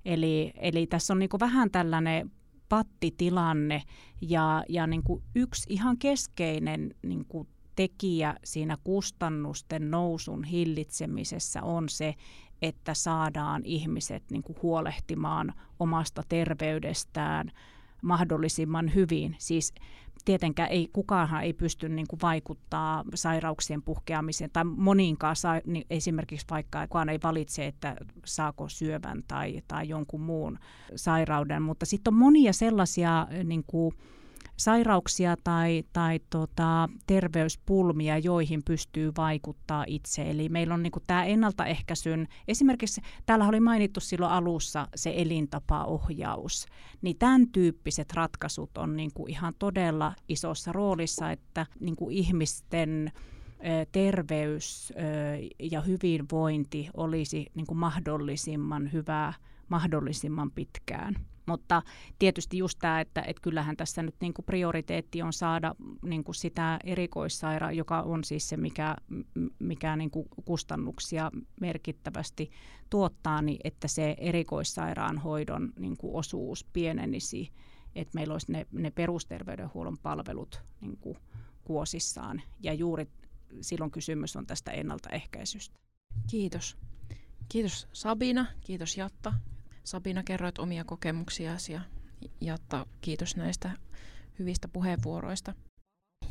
[0.06, 2.32] Eli, eli tässä on niin vähän tällainen
[2.70, 3.84] pattitilanne
[4.22, 11.90] ja, ja niin kuin yksi ihan keskeinen niin kuin tekijä siinä kustannusten nousun hillitsemisessä on
[11.90, 12.16] se,
[12.62, 17.52] että saadaan ihmiset niin kuin huolehtimaan omasta terveydestään
[18.02, 19.36] mahdollisimman hyvin.
[19.38, 19.74] Siis
[20.26, 26.46] tietenkään ei, kukaanhan ei pysty niin kuin vaikuttaa sairauksien puhkeamiseen tai moniinkaan, saa, niin esimerkiksi
[26.50, 27.96] vaikka kukaan ei valitse, että
[28.26, 30.60] saako syövän tai, tai jonkun muun
[30.96, 33.96] sairauden, mutta sitten on monia sellaisia niin kuin,
[34.60, 40.30] sairauksia tai, tai tota, terveyspulmia, joihin pystyy vaikuttaa itse.
[40.30, 46.66] Eli meillä on niinku tämä ennaltaehkäisyn, esimerkiksi täällä oli mainittu silloin alussa se elintapaohjaus,
[47.02, 53.12] niin tämän tyyppiset ratkaisut on niinku ihan todella isossa roolissa, että niinku ihmisten
[53.92, 54.94] terveys
[55.60, 59.34] ja hyvinvointi olisi niin kuin mahdollisimman hyvää
[59.70, 61.16] mahdollisimman pitkään.
[61.50, 61.82] Mutta
[62.20, 66.36] tietysti just tämä, että, että kyllähän tässä nyt niin kuin prioriteetti on saada niin kuin
[66.36, 68.96] sitä erikoissaira, joka on siis se, mikä,
[69.60, 71.32] mikä niin kuin kustannuksia
[71.62, 72.52] merkittävästi
[72.90, 77.52] tuottaa, niin että se erikoissairaanhoidon niin kuin osuus pienenisi,
[77.96, 81.18] että meillä olisi ne, ne perusterveydenhuollon palvelut niin kuin
[81.64, 82.42] kuosissaan.
[82.64, 83.08] Ja juuri
[83.62, 85.80] silloin kysymys on tästä ennaltaehkäisystä.
[86.30, 86.78] Kiitos.
[87.50, 89.34] Kiitos Sabina, kiitos Jatta
[89.84, 91.82] Sabina, kerroit omia kokemuksiasi ja
[92.42, 93.72] Jatta, kiitos näistä
[94.40, 95.54] hyvistä puheenvuoroista.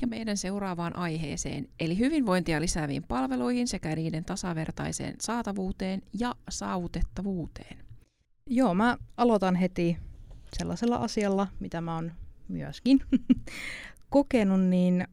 [0.00, 7.78] Ja meidän seuraavaan aiheeseen, eli hyvinvointia lisääviin palveluihin sekä niiden tasavertaiseen saatavuuteen ja saavutettavuuteen.
[8.46, 9.96] Joo, mä aloitan heti
[10.58, 12.12] sellaisella asialla, mitä mä oon
[12.48, 13.00] myöskin
[14.10, 15.08] kokenut, niin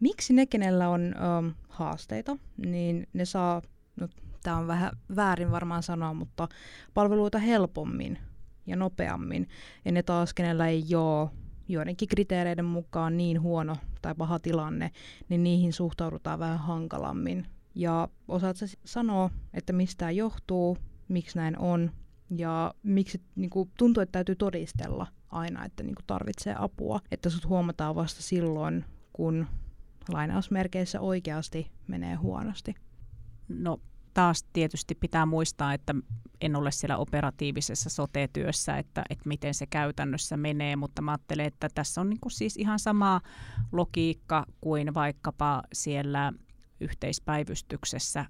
[0.00, 3.62] miksi ne, kenellä on ö, haasteita, niin ne saa
[3.96, 4.08] no,
[4.42, 6.48] tämä on vähän väärin varmaan sanoa, mutta
[6.94, 8.18] palveluita helpommin
[8.66, 9.48] ja nopeammin.
[9.84, 11.30] Ja ne taas, kenellä ei ole
[11.68, 14.90] joidenkin kriteereiden mukaan niin huono tai paha tilanne,
[15.28, 17.46] niin niihin suhtaudutaan vähän hankalammin.
[17.74, 21.90] Ja osaatko sanoa, että mistä tämä johtuu, miksi näin on,
[22.30, 27.30] ja miksi niin kuin, tuntuu, että täytyy todistella aina, että niin kuin, tarvitsee apua, että
[27.30, 29.46] sut huomataan vasta silloin, kun
[30.12, 32.74] lainausmerkeissä oikeasti menee huonosti?
[33.48, 33.80] No
[34.18, 35.94] taas tietysti pitää muistaa, että
[36.40, 41.68] en ole siellä operatiivisessa sote-työssä, että, että miten se käytännössä menee, mutta mä ajattelen, että
[41.74, 43.20] tässä on niin siis ihan sama
[43.72, 46.32] logiikka kuin vaikkapa siellä
[46.80, 48.24] yhteispäivystyksessä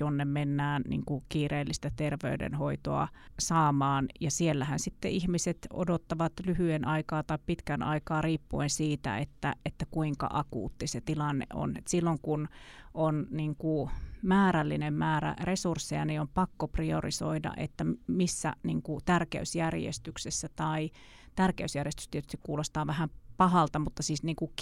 [0.00, 4.06] jonne mennään niin kuin kiireellistä terveydenhoitoa saamaan.
[4.20, 10.28] Ja siellähän sitten ihmiset odottavat lyhyen aikaa tai pitkän aikaa riippuen siitä, että, että kuinka
[10.32, 11.76] akuutti se tilanne on.
[11.76, 12.48] Et silloin kun
[12.94, 13.90] on niin kuin
[14.22, 20.90] määrällinen määrä resursseja, niin on pakko priorisoida, että missä niin kuin tärkeysjärjestyksessä tai
[21.34, 24.52] tärkeysjärjestys tietysti kuulostaa vähän pahalta, mutta siis niin kuin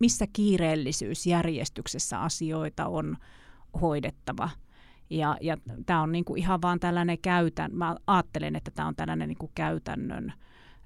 [0.00, 3.16] missä kiireellisyysjärjestyksessä asioita on
[3.80, 4.50] hoidettava.
[5.10, 5.56] Ja, ja
[5.86, 10.32] tämä on niinku ihan vaan tällainen käytän, mä ajattelen, että tämä on tällainen niinku käytännön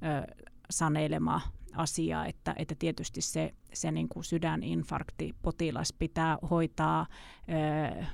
[0.03, 0.35] ö,
[0.70, 1.40] sanelema
[1.77, 7.07] asia, että, että tietysti se, se niin kuin sydäninfarkti potilas pitää hoitaa
[7.48, 8.05] ö,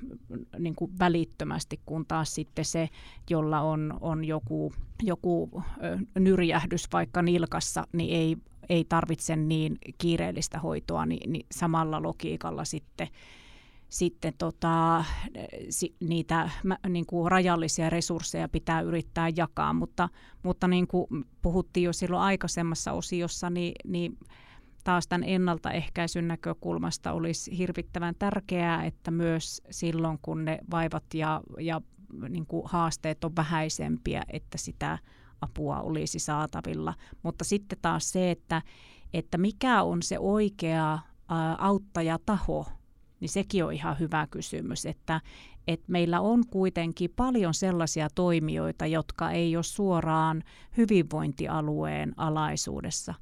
[0.59, 2.89] niin kuin välittömästi, kun taas sitten se,
[3.31, 8.37] jolla on, on joku, joku ö, nyrjähdys vaikka nilkassa, niin ei,
[8.69, 13.09] ei tarvitse niin kiireellistä hoitoa, niin, niin samalla logiikalla sitten
[13.94, 15.04] sitten tota,
[16.00, 16.50] niitä
[16.88, 20.09] niin kuin rajallisia resursseja pitää yrittää jakaa, mutta,
[20.42, 21.07] mutta niin kuin
[21.42, 24.18] puhuttiin jo silloin aikaisemmassa osiossa, niin, niin
[24.85, 31.80] taas tämän ennaltaehkäisyn näkökulmasta olisi hirvittävän tärkeää, että myös silloin kun ne vaivat ja, ja
[32.28, 34.98] niin kuin haasteet on vähäisempiä, että sitä
[35.40, 36.94] apua olisi saatavilla.
[37.22, 38.62] Mutta sitten taas se, että,
[39.12, 40.98] että mikä on se oikea
[41.59, 42.66] auttajataho,
[43.20, 45.20] niin sekin on ihan hyvä kysymys, että,
[45.68, 50.42] että meillä on kuitenkin paljon sellaisia toimijoita, jotka ei ole suoraan
[50.77, 53.14] hyvinvointialueen alaisuudessa.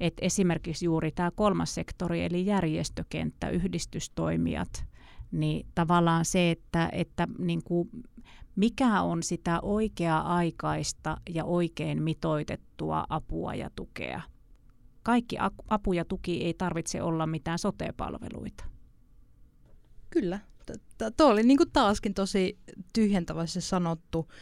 [0.00, 4.84] Et esimerkiksi juuri tämä kolmas sektori, eli järjestökenttä, yhdistystoimijat,
[5.32, 7.88] niin tavallaan se, että, että niin kuin
[8.56, 14.20] mikä on sitä oikea-aikaista ja oikein mitoitettua apua ja tukea.
[15.02, 15.36] Kaikki
[15.68, 18.75] apu ja tuki ei tarvitse olla mitään sote-palveluita.
[20.20, 20.38] Kyllä.
[21.16, 22.58] Tuo oli niinku taaskin tosi
[22.92, 24.32] tyhjentävästi sanottu,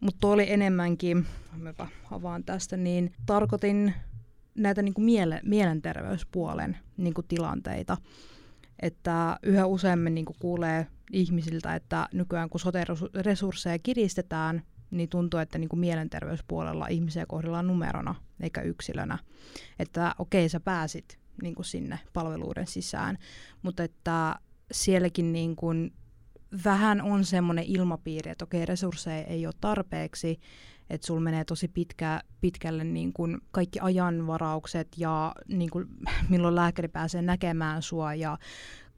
[0.00, 3.94] mutta oli enemmänkin, mäpä avaan tästä, niin tarkoitin
[4.54, 7.96] näitä niinku miele, mielenterveyspuolen niinku tilanteita.
[8.82, 15.68] Että yhä useammin niinku kuulee ihmisiltä, että nykyään kun sote-resursseja kiristetään, niin tuntuu, että niin
[15.68, 19.18] kuin mielenterveyspuolella ihmisiä kohdellaan numerona eikä yksilönä.
[19.78, 23.18] Että okei, sä pääsit niin sinne palveluiden sisään,
[23.62, 24.34] mutta että
[24.72, 25.92] sielläkin niin kuin
[26.64, 30.40] vähän on semmoinen ilmapiiri, että okei, resursseja ei ole tarpeeksi,
[30.90, 35.86] että sulla menee tosi pitkä, pitkälle niin kuin kaikki ajanvaraukset ja niin kuin,
[36.30, 38.38] milloin lääkäri pääsee näkemään sua ja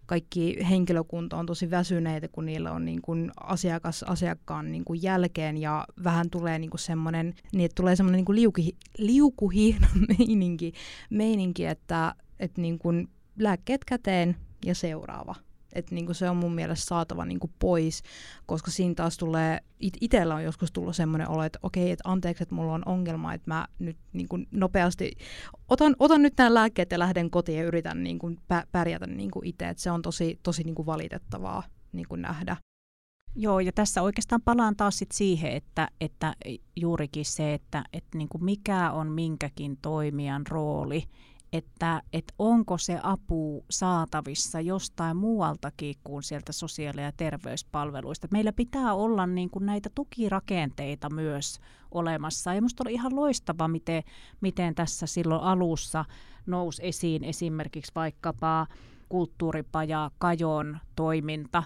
[0.07, 5.57] kaikki henkilökunta on tosi väsyneitä, kun niillä on niin kuin asiakas asiakkaan niin kuin jälkeen
[5.57, 10.73] ja vähän tulee niin kuin semmoinen, niin että tulee semmoinen niin liukuhihna meininki,
[11.11, 13.09] meininki, että, että niin kuin
[13.39, 15.35] lääkkeet käteen ja seuraava.
[15.75, 18.03] Että niinku se on mun mielestä saatava niinku pois,
[18.47, 22.43] koska siinä taas tulee, it- itsellä on joskus tullut semmoinen olo, että okei, että anteeksi,
[22.43, 25.13] että mulla on ongelma, että mä nyt niinku nopeasti
[25.69, 29.69] otan, otan nyt nämä lääkkeet ja lähden kotiin ja yritän niinku pä- pärjätä niinku itse.
[29.69, 32.57] Että se on tosi, tosi niinku valitettavaa niinku nähdä.
[33.37, 36.35] Joo, ja tässä oikeastaan palaan taas sit siihen, että, että
[36.77, 41.05] juurikin se, että, että niin kuin mikä on minkäkin toimijan rooli
[41.55, 48.29] että, että onko se apu saatavissa jostain muualtakin kuin sieltä sosiaali- ja terveyspalveluista.
[48.31, 52.55] Meillä pitää olla niin kuin näitä tukirakenteita myös olemassa.
[52.55, 54.03] Ja minusta oli ihan loistava, miten,
[54.41, 56.05] miten tässä silloin alussa
[56.47, 58.67] nousi esiin esimerkiksi vaikkapa
[59.09, 61.63] kulttuuripaja Kajon toiminta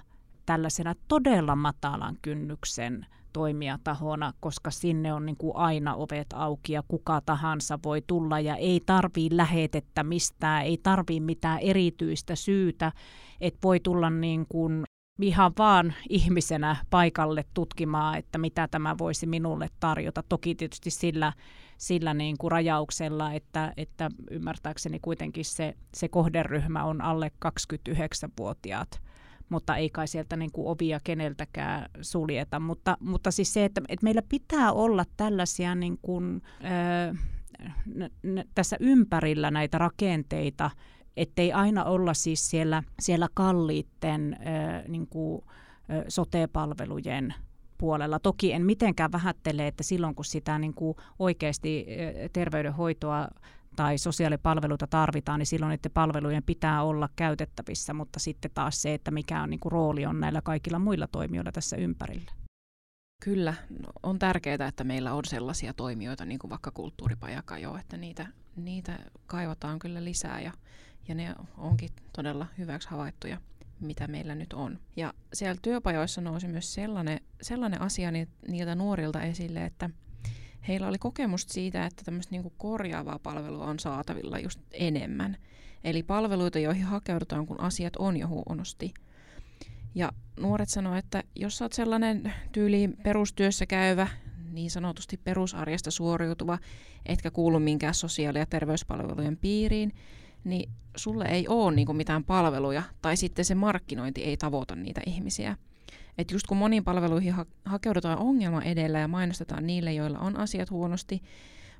[0.47, 7.21] tällaisena todella matalan kynnyksen toimijatahona, koska sinne on niin kuin aina ovet auki ja kuka
[7.21, 12.93] tahansa voi tulla ja ei tarvii lähetettä mistään, ei tarvii mitään erityistä syytä,
[13.41, 14.85] että voi tulla niin kuin
[15.23, 20.23] ihan vaan ihmisenä paikalle tutkimaan, että mitä tämä voisi minulle tarjota.
[20.29, 21.33] Toki tietysti sillä,
[21.79, 29.08] sillä niin kuin rajauksella, että, että ymmärtääkseni kuitenkin se, se kohderyhmä on alle 29-vuotiaat
[29.49, 32.61] mutta ei kai sieltä niin kuin ovia keneltäkään suljeta.
[32.61, 37.15] Mutta, mutta siis se, että, että meillä pitää olla tällaisia niin kuin, ö,
[37.95, 40.71] n- n- tässä ympärillä näitä rakenteita,
[41.17, 44.37] ettei aina olla siis siellä, siellä kalliitten
[44.89, 45.43] niin kuin,
[45.91, 47.35] ö, sote-palvelujen
[47.79, 48.19] puolella.
[48.19, 51.87] Toki en mitenkään vähättele, että silloin kun sitä niin kuin oikeasti
[52.33, 53.29] terveydenhoitoa
[53.79, 59.11] tai sosiaalipalveluita tarvitaan, niin silloin niiden palvelujen pitää olla käytettävissä, mutta sitten taas se, että
[59.11, 62.33] mikä on niin kuin rooli on näillä kaikilla muilla toimijoilla tässä ympärillä.
[63.25, 63.55] Kyllä,
[64.03, 68.99] on tärkeää, että meillä on sellaisia toimijoita, niin kuin vaikka kulttuuripajaka jo, että niitä, niitä
[69.27, 70.53] kaivataan kyllä lisää ja,
[71.09, 73.39] ja ne onkin todella hyväksi havaittuja,
[73.81, 74.79] mitä meillä nyt on.
[74.97, 78.11] Ja siellä työpajoissa nousi myös sellainen, sellainen asia
[78.49, 79.91] niiltä nuorilta esille, että–
[80.69, 85.37] heillä oli kokemusta siitä, että tämmöistä niin korjaavaa palvelua on saatavilla just enemmän.
[85.85, 88.95] Eli palveluita, joihin hakeudutaan, kun asiat on jo huonosti.
[89.95, 94.09] Ja nuoret sanoivat, että jos olet sellainen tyyli perustyössä käyvä,
[94.53, 96.59] niin sanotusti perusarjesta suoriutuva,
[97.07, 99.93] etkä kuulu minkään sosiaali- ja terveyspalvelujen piiriin,
[100.45, 105.57] niin sulle ei ole niin mitään palveluja, tai sitten se markkinointi ei tavoita niitä ihmisiä.
[106.19, 110.71] Että just kun moniin palveluihin ha- hakeudutaan ongelma edellä ja mainostetaan niille, joilla on asiat
[110.71, 111.23] huonosti,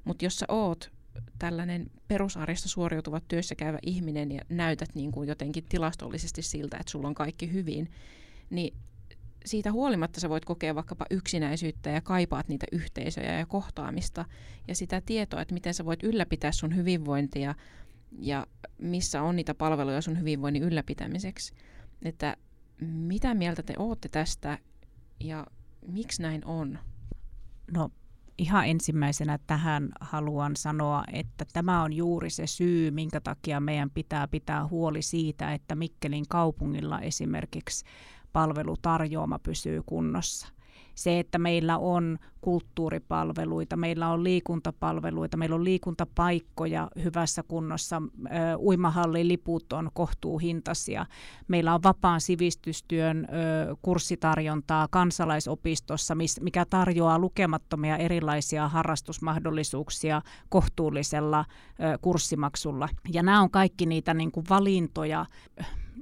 [0.05, 0.91] mutta jos sä oot
[1.39, 7.09] tällainen perusarjesta suoriutuva työssä käyvä ihminen ja näytät niin kuin jotenkin tilastollisesti siltä, että sulla
[7.09, 7.91] on kaikki hyvin,
[8.51, 8.75] niin
[9.47, 14.25] siitä huolimatta sä voit kokea vaikkapa yksinäisyyttä ja kaipaat niitä yhteisöjä ja kohtaamista
[14.69, 17.55] ja sitä tietoa, että miten sä voit ylläpitää sun hyvinvointia
[18.19, 18.47] ja
[18.79, 21.55] missä on niitä palveluja sun hyvinvoinnin ylläpitämiseksi.
[22.03, 22.37] Että
[22.81, 24.59] mitä mieltä te olette tästä
[25.21, 25.47] ja
[25.87, 26.79] miksi näin on?
[27.73, 27.91] No
[28.39, 34.29] ihan ensimmäisenä tähän haluan sanoa, että tämä on juuri se syy, minkä takia meidän pitää
[34.29, 37.85] pitää huoli siitä, että Mikkelin kaupungilla esimerkiksi
[38.33, 40.58] palvelutarjoama pysyy kunnossa
[40.99, 48.03] se, että meillä on kulttuuripalveluita, meillä on liikuntapalveluita, meillä on liikuntapaikkoja hyvässä kunnossa,
[48.59, 51.07] uimahalliliput on kohtuuhintaisia,
[51.49, 53.29] meillä on vapaan sivistystyön
[53.83, 61.45] kurssitarjontaa kansalaisopistossa, mikä tarjoaa lukemattomia erilaisia harrastusmahdollisuuksia kohtuullisella
[62.01, 62.89] kurssimaksulla.
[63.13, 65.27] Ja nämä on kaikki niitä niin kuin valintoja,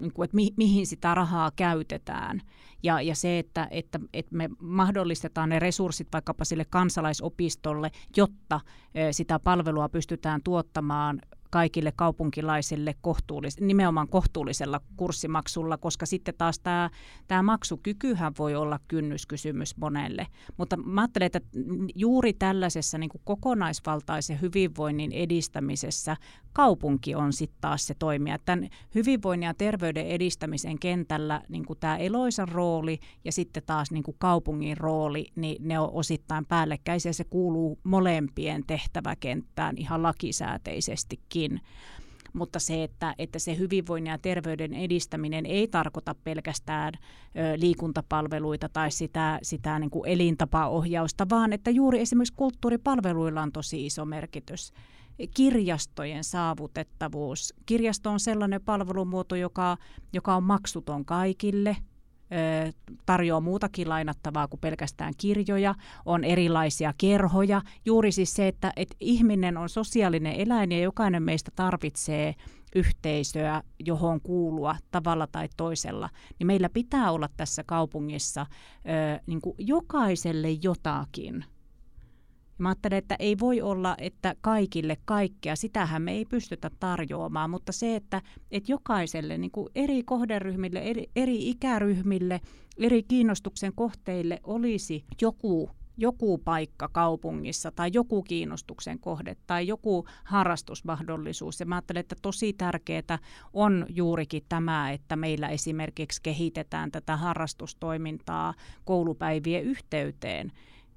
[0.01, 2.41] niin kuin, että mi, mihin sitä rahaa käytetään.
[2.83, 8.61] Ja, ja se, että, että, että me mahdollistetaan ne resurssit vaikkapa sille kansalaisopistolle, jotta
[9.11, 16.91] sitä palvelua pystytään tuottamaan kaikille kaupunkilaisille kohtuullis- nimenomaan kohtuullisella kurssimaksulla, koska sitten taas tämä,
[17.29, 20.27] tämä maksukykyhän voi olla kynnyskysymys monelle.
[20.57, 21.41] Mutta mä ajattelen, että
[21.95, 26.17] juuri tällaisessa niin kuin kokonaisvaltaisen hyvinvoinnin edistämisessä
[26.57, 28.39] kaupunki on sitten taas se toimija.
[28.39, 34.03] Tämän hyvinvoinnin ja terveyden edistämisen kentällä niin kuin tämä Eloisan rooli ja sitten taas niin
[34.03, 37.13] kuin kaupungin rooli, niin ne on osittain päällekkäisiä.
[37.13, 41.61] Se kuuluu molempien tehtäväkenttään ihan lakisääteisestikin
[42.33, 46.99] mutta se, että, että se hyvinvoinnin ja terveyden edistäminen ei tarkoita pelkästään ö,
[47.61, 54.05] liikuntapalveluita tai sitä, sitä niin kuin elintapaohjausta, vaan että juuri esimerkiksi kulttuuripalveluilla on tosi iso
[54.05, 54.73] merkitys
[55.35, 57.55] kirjastojen saavutettavuus.
[57.67, 59.77] Kirjasto on sellainen palvelumuoto, joka,
[60.13, 61.77] joka on maksuton kaikille,
[63.07, 65.75] tarjoaa muutakin lainattavaa kuin pelkästään kirjoja,
[66.07, 67.63] on erilaisia kerhoja.
[67.85, 72.35] Juuri siis se, että, että ihminen on sosiaalinen eläin ja jokainen meistä tarvitsee
[72.75, 79.55] yhteisöä, johon kuulua tavalla tai toisella, niin meillä pitää olla tässä kaupungissa ö, niin kuin
[79.59, 81.45] jokaiselle jotakin–
[82.59, 87.73] Mä ajattelen, että ei voi olla, että kaikille kaikkea, sitähän me ei pystytä tarjoamaan, mutta
[87.73, 92.41] se, että, että jokaiselle niin kuin eri kohderyhmille, eri, eri ikäryhmille,
[92.79, 101.61] eri kiinnostuksen kohteille olisi joku joku paikka kaupungissa tai joku kiinnostuksen kohde tai joku harrastusmahdollisuus.
[101.61, 103.19] Ja mä ajattelen, että tosi tärkeää
[103.53, 108.55] on juurikin tämä, että meillä esimerkiksi kehitetään tätä harrastustoimintaa
[108.85, 110.53] koulupäivien yhteyteen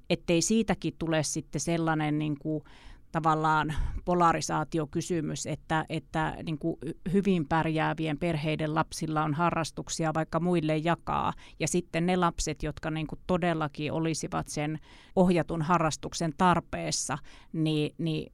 [0.09, 2.63] ettei siitäkin tule sitten sellainen niin kuin,
[3.11, 3.73] tavallaan
[4.05, 6.77] polarisaatiokysymys, että, että niin kuin
[7.13, 11.33] hyvin pärjäävien perheiden lapsilla on harrastuksia vaikka muille jakaa.
[11.59, 14.79] Ja sitten ne lapset, jotka niin kuin todellakin olisivat sen
[15.15, 17.17] ohjatun harrastuksen tarpeessa,
[17.53, 18.31] niin, niin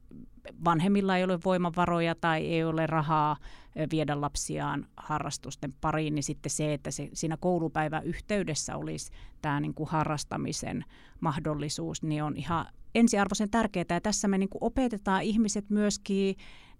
[0.65, 3.37] vanhemmilla ei ole voimavaroja tai ei ole rahaa
[3.91, 9.73] viedä lapsiaan harrastusten pariin, niin sitten se, että se, siinä koulupäivän yhteydessä olisi tämä niin
[9.73, 10.85] kuin harrastamisen
[11.19, 12.65] mahdollisuus, niin on ihan
[12.95, 13.85] ensiarvoisen tärkeää.
[13.89, 16.35] Ja tässä me niin kuin opetetaan ihmiset myöskin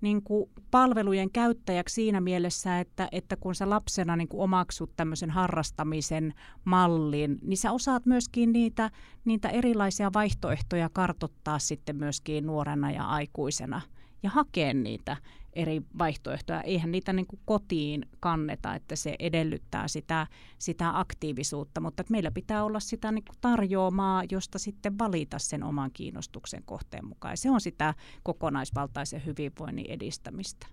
[0.06, 5.30] niin kuin palvelujen käyttäjäksi siinä mielessä, että, että kun sä lapsena niin kuin omaksut tämmöisen
[5.30, 6.34] harrastamisen
[6.66, 8.92] mallin, niin sä osaat myöskin niitä,
[9.26, 13.82] niitä erilaisia vaihtoehtoja kartottaa sitten myöskin nuorena ja aikuisena
[14.24, 15.18] ja hakea niitä
[15.56, 16.62] eri vaihtoehtoja.
[16.62, 20.28] Eihän niitä niin kuin kotiin kanneta, että se edellyttää sitä,
[20.60, 25.64] sitä aktiivisuutta, mutta että meillä pitää olla sitä niin kuin tarjoamaa, josta sitten valita sen
[25.64, 27.38] oman kiinnostuksen kohteen mukaan.
[27.38, 27.94] se on sitä
[28.24, 30.68] kokonaisvaltaisen hyvinvoinnin edistämistä.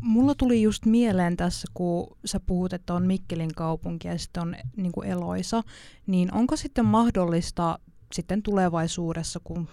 [0.00, 4.56] Mulla tuli just mieleen tässä, kun sä puhut, että on Mikkelin kaupunki ja sitten on
[4.76, 5.62] niin kuin Eloisa,
[6.06, 7.78] niin onko sitten mahdollista
[8.12, 9.68] sitten tulevaisuudessa, kun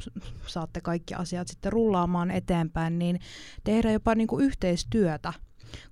[0.48, 3.20] saatte kaikki asiat sitten rullaamaan eteenpäin, niin
[3.64, 5.34] tehdä jopa niin kuin yhteistyötä.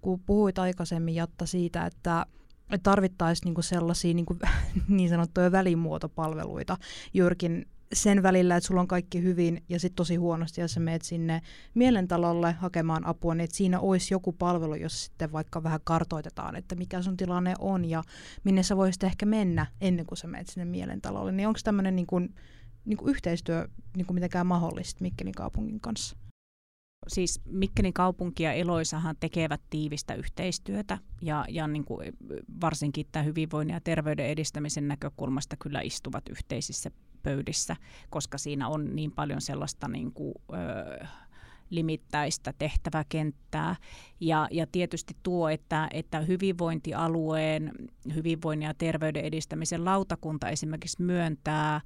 [0.01, 2.25] Kun puhuit aikaisemmin, Jatta, siitä, että
[2.83, 4.39] tarvittaisiin niin sellaisia niin, kuin,
[4.87, 6.77] niin sanottuja välimuotopalveluita
[7.13, 7.65] juurikin
[7.95, 11.41] sen välillä, että sulla on kaikki hyvin ja sitten tosi huonosti ja sä meet sinne
[11.73, 16.75] mielentalolle hakemaan apua, niin että siinä olisi joku palvelu, jossa sitten vaikka vähän kartoitetaan, että
[16.75, 18.03] mikä sun tilanne on ja
[18.43, 21.31] minne sä voisit ehkä mennä ennen kuin sä meet sinne mielentalolle.
[21.31, 22.35] Niin onko tämmöinen niin kuin,
[22.85, 23.67] niin kuin yhteistyö
[23.97, 26.17] niin kuin mitenkään mahdollista Mikkelin kaupungin kanssa?
[27.07, 32.13] Siis Mikkelin kaupunki ja Eloisahan tekevät tiivistä yhteistyötä ja, ja niin kuin
[32.61, 36.91] varsinkin tämä hyvinvoinnin ja terveyden edistämisen näkökulmasta kyllä istuvat yhteisissä
[37.25, 37.75] pöydissä,
[38.09, 41.05] koska siinä on niin paljon sellaista niin kuin, ö,
[41.69, 43.75] limittäistä tehtäväkenttää.
[44.19, 47.71] Ja, ja tietysti tuo, että, että hyvinvointialueen
[48.15, 51.81] hyvinvoinnin ja terveyden edistämisen lautakunta esimerkiksi myöntää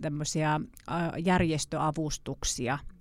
[0.00, 0.60] tämmöisiä
[1.24, 2.78] järjestöavustuksia–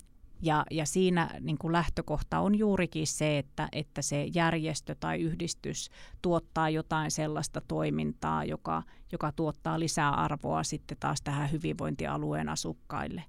[0.44, 5.90] ja, ja siinä niin kuin lähtökohta on juurikin se, että, että se järjestö tai yhdistys
[6.22, 13.24] tuottaa jotain sellaista toimintaa, joka, joka tuottaa lisää arvoa sitten taas tähän hyvinvointialueen asukkaille.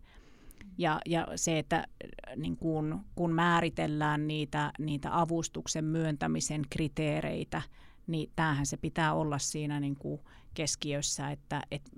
[0.78, 1.86] Ja, ja se, että
[2.36, 7.62] niin kun, kun määritellään niitä, niitä avustuksen myöntämisen kriteereitä,
[8.06, 10.20] niin tämähän se pitää olla siinä niin kuin
[10.54, 11.90] keskiössä, että, että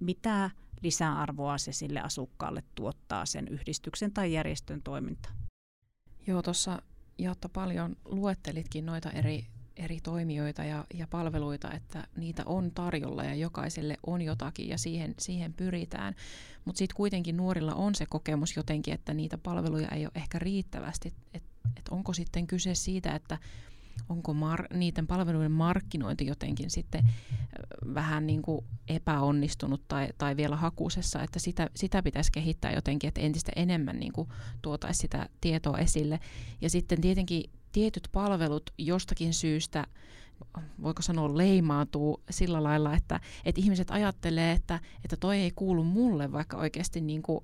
[0.00, 0.50] mitä–
[0.84, 5.28] lisäarvoa se sille asukkaalle tuottaa sen yhdistyksen tai järjestön toiminta.
[6.26, 6.82] Joo, tuossa
[7.18, 13.34] Jotta paljon luettelitkin noita eri, eri toimijoita ja, ja palveluita, että niitä on tarjolla ja
[13.34, 16.14] jokaiselle on jotakin ja siihen, siihen pyritään.
[16.64, 21.12] Mutta sitten kuitenkin nuorilla on se kokemus jotenkin, että niitä palveluja ei ole ehkä riittävästi.
[21.34, 23.38] Että et onko sitten kyse siitä, että
[24.08, 27.04] onko mar- niiden palveluiden markkinointi jotenkin sitten
[27.94, 33.20] vähän niin kuin epäonnistunut tai, tai vielä hakusessa, että sitä, sitä pitäisi kehittää jotenkin, että
[33.20, 34.28] entistä enemmän niin kuin
[34.62, 36.20] tuotaisi sitä tietoa esille.
[36.60, 39.86] Ja sitten tietenkin tietyt palvelut jostakin syystä
[40.82, 46.32] voiko sanoa, leimautuu sillä lailla, että, että ihmiset ajattelee, että, että toi ei kuulu mulle,
[46.32, 47.40] vaikka oikeasti niin kuin,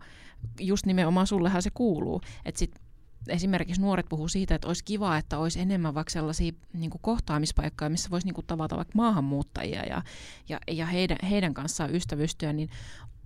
[0.61, 2.21] just nimenomaan sullehan se kuuluu.
[2.45, 2.81] Että sit
[3.29, 7.91] esimerkiksi nuoret puhuu siitä, että olisi kiva, että olisi enemmän vaikka sellaisia niin kuin kohtaamispaikkoja,
[7.91, 10.03] missä voisi niin kuin tavata vaikka maahanmuuttajia ja,
[10.49, 12.71] ja, ja heidän, heidän kanssaan ystävystyä, niin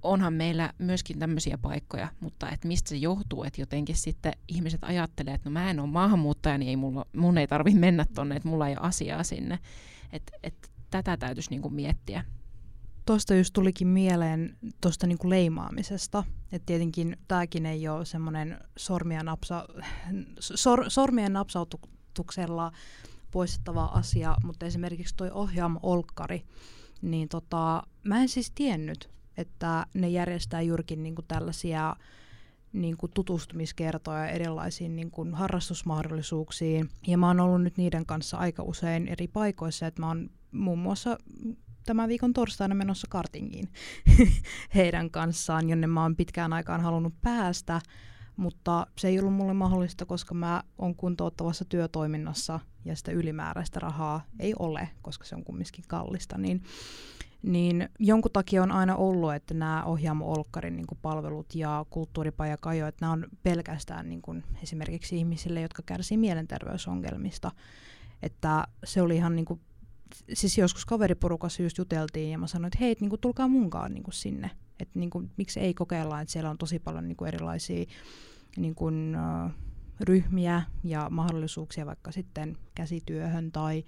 [0.03, 5.35] onhan meillä myöskin tämmöisiä paikkoja, mutta että mistä se johtuu, että jotenkin sitten ihmiset ajattelee,
[5.35, 8.49] että no mä en ole maahanmuuttaja, niin ei mulla, mun ei tarvitse mennä tonne, että
[8.49, 9.59] mulla ei ole asiaa sinne.
[10.13, 12.25] Että et tätä täytyisi niinku miettiä.
[13.05, 16.25] Tuosta just tulikin mieleen tuosta niinku leimaamisesta.
[16.53, 19.69] Että tietenkin tämäkin ei ole semmoinen sormien, napsa,
[20.41, 22.73] sor, sormien napsautuksella
[23.31, 26.45] poistettava asia, mutta esimerkiksi toi ohjaamo-olkkari,
[27.03, 31.97] niin tota, mä en siis tiennyt, että ne järjestää juurikin niin kuin tällaisia
[32.73, 36.91] niin kuin tutustumiskertoja erilaisiin niin harrastusmahdollisuuksiin.
[37.07, 40.79] Ja mä oon ollut nyt niiden kanssa aika usein eri paikoissa, että mä oon muun
[40.79, 41.19] muassa
[41.85, 43.69] tämän viikon torstaina menossa kartingiin
[44.75, 47.81] heidän kanssaan, jonne mä oon pitkään aikaan halunnut päästä,
[48.37, 54.25] mutta se ei ollut mulle mahdollista, koska mä oon kuntouttavassa työtoiminnassa ja sitä ylimääräistä rahaa
[54.39, 56.63] ei ole, koska se on kumminkin kallista, niin
[57.45, 62.87] niin jonkun takia on aina ollut, että nämä ohjaamo Olkkarin niin palvelut ja kulttuuripaja Kajo,
[62.87, 67.51] että nämä on pelkästään niin kuin esimerkiksi ihmisille, jotka kärsii mielenterveysongelmista.
[68.23, 69.61] Että se oli ihan niin kuin,
[70.33, 74.05] siis joskus kaveriporukassa just juteltiin ja mä sanoin, että hei, niin kuin, tulkaa munkaan niin
[74.05, 74.51] kuin sinne.
[74.81, 77.85] Että niin kuin, miksi ei kokeilla, että siellä on tosi paljon niin kuin erilaisia
[78.57, 79.51] niin kuin, uh,
[80.01, 83.85] ryhmiä ja mahdollisuuksia vaikka sitten käsityöhön tai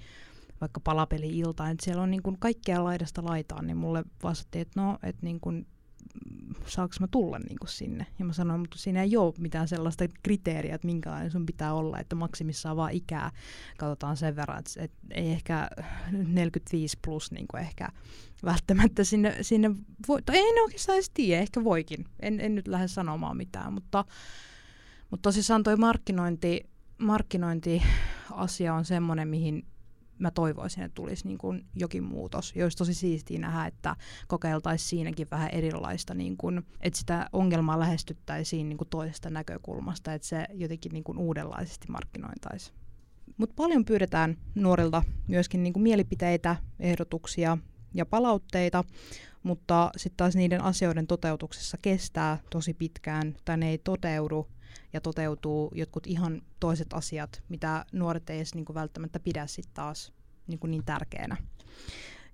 [0.61, 4.99] vaikka palapeli-ilta, että siellä on niin kuin kaikkea laidasta laitaan, niin mulle vastattiin, että no,
[5.03, 5.67] että niin kuin,
[6.67, 8.07] saanko mä tulla niin kuin sinne.
[8.19, 11.99] Ja mä sanoin, mutta siinä ei ole mitään sellaista kriteeriä, että minkälainen sun pitää olla,
[11.99, 13.31] että maksimissaan vaan ikää
[13.79, 15.69] katsotaan sen verran, että, että ei ehkä
[16.13, 17.89] 45 plus niin kuin ehkä
[18.45, 19.71] välttämättä sinne, sinne
[20.09, 22.05] voi, tai en oikeastaan edes tiedä, ehkä voikin.
[22.21, 24.05] En, en nyt lähde sanomaan mitään, mutta,
[25.11, 26.61] mutta tosissaan toi markkinointi,
[26.99, 29.67] markkinointi-asia on semmoinen, mihin
[30.19, 32.53] mä toivoisin, että tulisi niin kuin jokin muutos.
[32.57, 33.97] Ja olisi tosi siistiä nähdä, että
[34.27, 40.29] kokeiltaisiin siinäkin vähän erilaista, niin kuin, että sitä ongelmaa lähestyttäisiin niin kuin toisesta näkökulmasta, että
[40.29, 42.73] se jotenkin niin kuin uudenlaisesti markkinointaisi.
[43.37, 47.59] Mutta paljon pyydetään nuorilta myöskin niin kuin mielipiteitä, ehdotuksia
[47.95, 48.85] ja palautteita,
[49.43, 54.49] mutta sitten taas niiden asioiden toteutuksessa kestää tosi pitkään tai ne ei toteudu
[54.93, 59.69] ja toteutuu jotkut ihan toiset asiat, mitä nuoret ei edes niin kuin välttämättä pidä sit
[59.75, 60.13] taas
[60.47, 61.37] niin, kuin niin tärkeänä.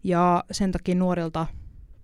[0.04, 1.46] Ja sen takia nuorilta,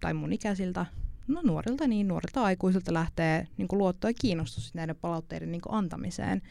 [0.00, 0.86] tai mun ikäisiltä,
[1.28, 5.74] no nuorilta niin, nuorilta aikuisilta lähtee niin kuin luotto ja kiinnostus näiden palautteiden niin kuin
[5.74, 6.42] antamiseen.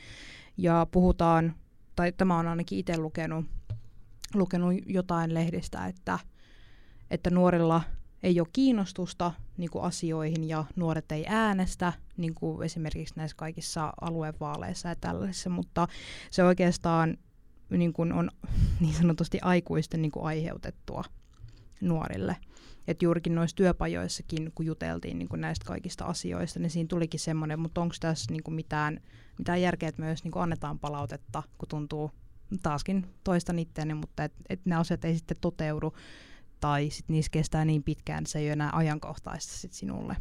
[0.58, 1.56] Ja puhutaan,
[1.96, 3.46] tai tämä on ainakin itse lukenut,
[4.34, 6.20] lukenut jotain lehdistä, että,
[7.12, 7.82] että nuorilla–
[8.24, 13.94] ei ole kiinnostusta niin kuin asioihin ja nuoret ei äänestä, niin kuin esimerkiksi näissä kaikissa
[14.02, 15.88] aluevaaleissa ja tällaisissa, mutta
[16.32, 17.18] se oikeastaan
[17.70, 18.32] niin kuin on
[18.82, 21.04] niin sanotusti aikuisten niin kuin aiheutettua
[21.82, 22.36] nuorille.
[22.88, 27.60] Et juurikin noissa työpajoissakin, kun juteltiin niin kuin näistä kaikista asioista, niin siinä tulikin semmoinen,
[27.60, 29.00] mutta onko tässä niin kuin mitään,
[29.38, 32.12] mitään järkeä, että myös niin kuin annetaan palautetta, kun tuntuu
[32.64, 35.94] taaskin toista itseäni, mutta et, et ne asiat ei sitten toteudu
[36.60, 40.16] tai sit niissä kestää niin pitkään, että se ei ole enää ajankohtaista sit sinulle.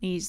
[0.00, 0.20] Niin,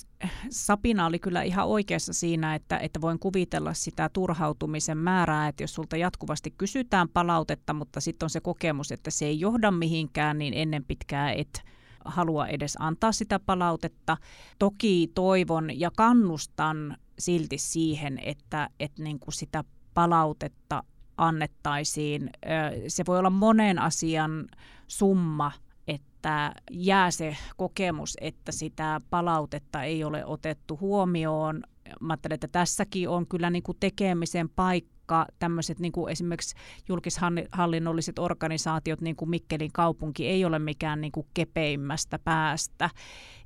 [0.49, 5.73] Sapina oli kyllä ihan oikeassa siinä, että, että voin kuvitella sitä turhautumisen määrää, että jos
[5.73, 10.53] sulta jatkuvasti kysytään palautetta, mutta sitten on se kokemus, että se ei johda mihinkään, niin
[10.53, 11.61] ennen pitkää et
[12.05, 14.17] halua edes antaa sitä palautetta.
[14.59, 20.83] Toki toivon ja kannustan silti siihen, että, että niin kuin sitä palautetta
[21.17, 22.29] annettaisiin.
[22.87, 24.47] Se voi olla monen asian
[24.87, 25.51] summa,
[25.87, 31.63] että jää se kokemus, että sitä palautetta ei ole otettu huomioon.
[32.01, 36.55] Mä ajattelen, että tässäkin on kyllä niin kuin tekemisen paikka vaikka tämmöiset niin kuin esimerkiksi
[36.87, 42.89] julkishallinnolliset organisaatiot, niin kuin Mikkelin kaupunki, ei ole mikään niin kuin kepeimmästä päästä.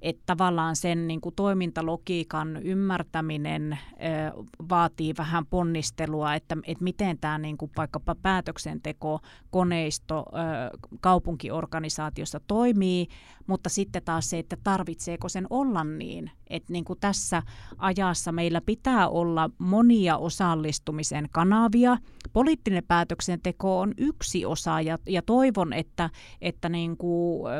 [0.01, 7.37] Että tavallaan sen niin kuin toimintalogiikan ymmärtäminen ö, vaatii vähän ponnistelua, että, että miten tämä
[7.37, 13.07] niin kuin vaikkapa päätöksenteko, koneisto ö, kaupunkiorganisaatiossa toimii,
[13.49, 17.43] mutta sitten taas se, että tarvitseeko sen olla niin, että niin kuin tässä
[17.77, 21.97] ajassa meillä pitää olla monia osallistumisen kanavia.
[22.33, 26.09] Poliittinen päätöksenteko on yksi osa ja, ja toivon, että,
[26.41, 27.51] että niin kuin,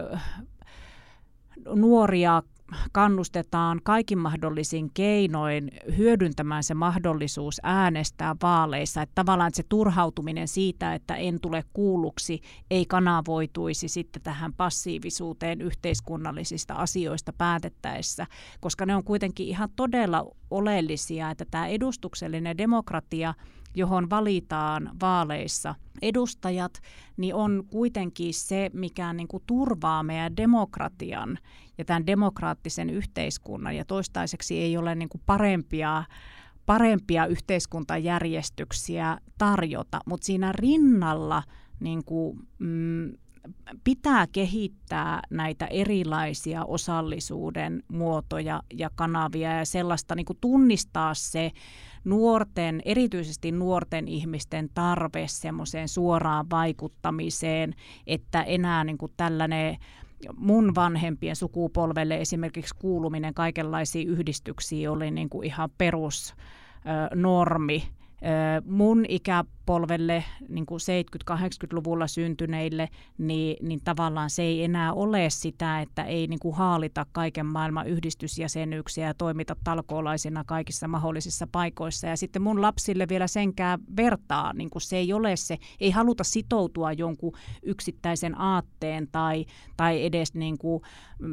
[1.76, 2.44] nuoria
[2.92, 9.02] kannustetaan kaikin mahdollisin keinoin hyödyntämään se mahdollisuus äänestää vaaleissa.
[9.02, 12.42] Että tavallaan se turhautuminen siitä, että en tule kuulluksi,
[12.72, 18.28] ei kanavoituisi sitten tähän passiivisuuteen yhteiskunnallisista asioista päätettäessä,
[18.60, 23.34] koska ne on kuitenkin ihan todella oleellisia, että tämä edustuksellinen demokratia–
[23.76, 26.82] johon valitaan vaaleissa edustajat,
[27.18, 31.38] niin on kuitenkin se, mikä niin kuin turvaa meidän demokratian
[31.78, 33.76] ja tämän demokraattisen yhteiskunnan.
[33.76, 36.04] Ja toistaiseksi ei ole niin kuin parempia
[36.66, 41.44] parempia yhteiskuntajärjestyksiä tarjota, mutta siinä rinnalla
[41.80, 43.14] niin kuin, mm,
[43.84, 51.52] pitää kehittää näitä erilaisia osallisuuden muotoja ja kanavia ja sellaista niin kuin tunnistaa se
[52.04, 57.74] nuorten, erityisesti nuorten ihmisten tarve semmoiseen suoraan vaikuttamiseen,
[58.08, 59.78] että enää niin kuin tällainen
[60.38, 66.24] mun vanhempien sukupolvelle esimerkiksi kuuluminen kaikenlaisiin yhdistyksiin oli niin kuin ihan perusnormi.
[68.66, 70.80] Mun ikä polvelle, niin kuin
[71.32, 77.06] 70-80-luvulla syntyneille, niin, niin tavallaan se ei enää ole sitä, että ei niin kuin haalita
[77.12, 82.08] kaiken maailman yhdistysjäsenyyksiä ja toimita talkoolaisina kaikissa mahdollisissa paikoissa.
[82.08, 86.24] Ja sitten mun lapsille vielä senkään vertaa, niin kuin se ei ole se, ei haluta
[86.24, 89.46] sitoutua jonkun yksittäisen aatteen tai,
[89.78, 90.82] tai edes niin kuin,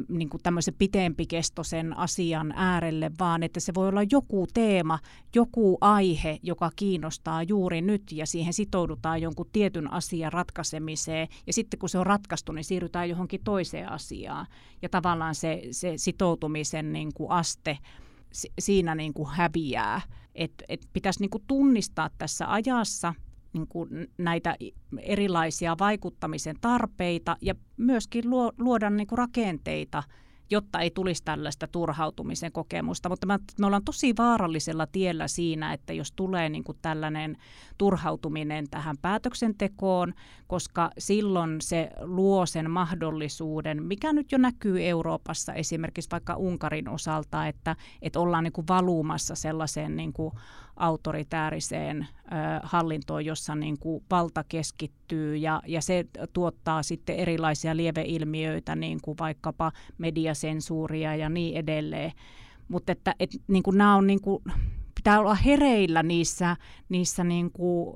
[0.09, 4.99] niin kuin tämmöisen pitempikestoisen asian äärelle, vaan että se voi olla joku teema,
[5.35, 11.79] joku aihe, joka kiinnostaa juuri nyt ja siihen sitoudutaan jonkun tietyn asian ratkaisemiseen ja sitten
[11.79, 14.47] kun se on ratkaistu, niin siirrytään johonkin toiseen asiaan.
[14.81, 17.77] Ja tavallaan se, se sitoutumisen niin kuin aste
[18.59, 20.01] siinä niin kuin häviää.
[20.35, 23.13] Et, et pitäisi niin kuin tunnistaa tässä ajassa
[23.53, 24.55] niin kuin näitä
[24.99, 28.23] erilaisia vaikuttamisen tarpeita ja myöskin
[28.57, 30.03] luoda niin kuin rakenteita–
[30.49, 33.09] jotta ei tulisi tällaista turhautumisen kokemusta.
[33.09, 33.27] Mutta
[33.59, 37.37] me ollaan tosi vaarallisella tiellä siinä, että jos tulee niin kuin tällainen
[37.77, 40.13] turhautuminen tähän päätöksentekoon,
[40.47, 47.47] koska silloin se luo sen mahdollisuuden, mikä nyt jo näkyy Euroopassa esimerkiksi vaikka Unkarin osalta,
[47.47, 50.33] että, että ollaan niin kuin valumassa sellaiseen niin kuin
[50.77, 52.07] autoritääriseen
[52.63, 59.17] hallintoon, jossa niin kuin valta keskittyy ja, ja se tuottaa sitten erilaisia lieveilmiöitä, niin kuin
[59.17, 62.11] vaikkapa mediasensuuria ja niin edelleen.
[62.67, 64.43] Mutta että et, niin kuin nämä on niin kuin,
[64.95, 66.57] pitää olla hereillä niissä,
[66.89, 67.95] niissä niin kuin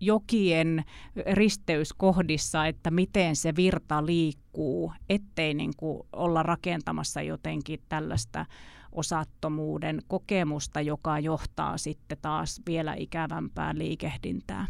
[0.00, 0.84] jokien
[1.32, 8.46] risteyskohdissa, että miten se virta liikkuu, ettei niin kuin olla rakentamassa jotenkin tällaista
[8.92, 14.66] osattomuuden kokemusta, joka johtaa sitten taas vielä ikävämpään liikehdintään.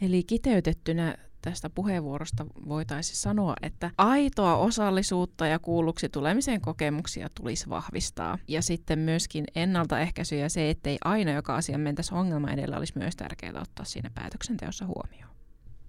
[0.00, 8.38] Eli kiteytettynä tästä puheenvuorosta voitaisiin sanoa, että aitoa osallisuutta ja kuulluksi tulemisen kokemuksia tulisi vahvistaa.
[8.48, 13.16] Ja sitten myöskin ennaltaehkäisy ja se, ettei aina joka asia mentäisi ongelma edellä, olisi myös
[13.16, 15.33] tärkeää ottaa siinä päätöksenteossa huomioon.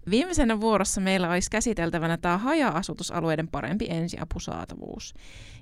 [0.10, 5.14] Viimeisenä vuorossa meillä olisi käsiteltävänä tämä haja-asutusalueiden parempi ensiapusaatavuus.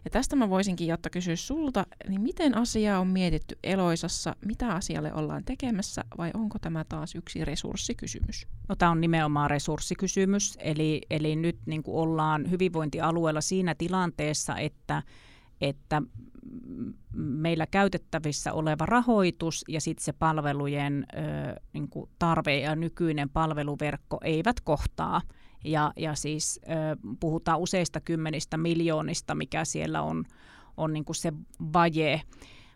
[0.05, 5.13] Ja tästä mä voisinkin, Jotta kysyä sulta, niin miten asiaa on mietitty Eloisassa, mitä asialle
[5.13, 8.47] ollaan tekemässä vai onko tämä taas yksi resurssikysymys?
[8.69, 15.03] No, tämä on nimenomaan resurssikysymys, eli, eli nyt niin ollaan hyvinvointialueella siinä tilanteessa, että,
[15.63, 16.01] että
[17.15, 21.17] meillä käytettävissä oleva rahoitus ja sitten se palvelujen ö,
[21.73, 25.21] niin kuin tarve ja nykyinen palveluverkko eivät kohtaa.
[25.63, 26.69] Ja, ja siis ö,
[27.19, 30.23] puhutaan useista kymmenistä miljoonista, mikä siellä on,
[30.77, 31.33] on niin kuin se
[31.73, 32.21] vaje.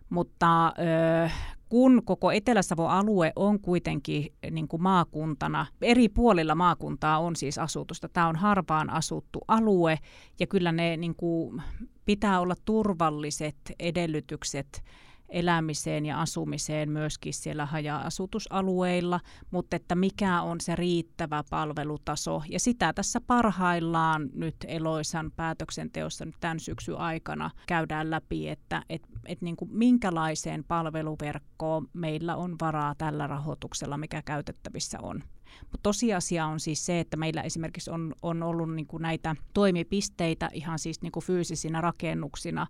[0.09, 1.29] Mutta ö,
[1.69, 8.09] kun koko Etelä-Savon alue on kuitenkin niin kuin maakuntana, eri puolilla maakuntaa on siis asutusta.
[8.09, 9.99] Tämä on harvaan asuttu alue
[10.39, 11.61] ja kyllä ne niin kuin,
[12.05, 14.83] pitää olla turvalliset edellytykset
[15.29, 19.19] elämiseen ja asumiseen myöskin siellä haja-asutusalueilla,
[19.51, 22.43] mutta että mikä on se riittävä palvelutaso.
[22.49, 29.01] Ja sitä tässä parhaillaan nyt Eloisan päätöksenteossa nyt tämän syksyn aikana käydään läpi, että et,
[29.25, 35.23] et niin kuin minkälaiseen palveluverkkoon meillä on varaa tällä rahoituksella, mikä käytettävissä on.
[35.61, 40.49] Mutta tosiasia on siis se, että meillä esimerkiksi on, on ollut niin kuin näitä toimipisteitä
[40.53, 42.67] ihan siis niin kuin fyysisinä rakennuksina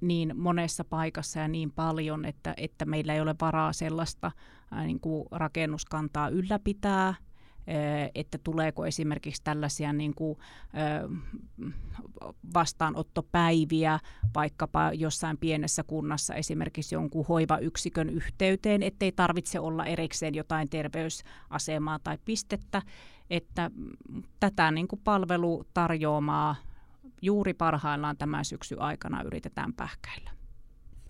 [0.00, 4.32] niin monessa paikassa ja niin paljon, että, että meillä ei ole varaa sellaista
[4.84, 7.14] niin kuin rakennuskantaa ylläpitää.
[8.14, 10.38] Että tuleeko esimerkiksi tällaisia niin kuin,
[12.54, 13.98] vastaanottopäiviä
[14.34, 22.18] vaikkapa jossain pienessä kunnassa esimerkiksi jonkun hoivayksikön yhteyteen, ettei tarvitse olla erikseen jotain terveysasemaa tai
[22.24, 22.82] pistettä,
[23.30, 23.70] että
[24.40, 26.56] tätä niin kuin palvelutarjoamaa
[27.22, 30.30] juuri parhaillaan tämän syksyn aikana yritetään pähkäillä.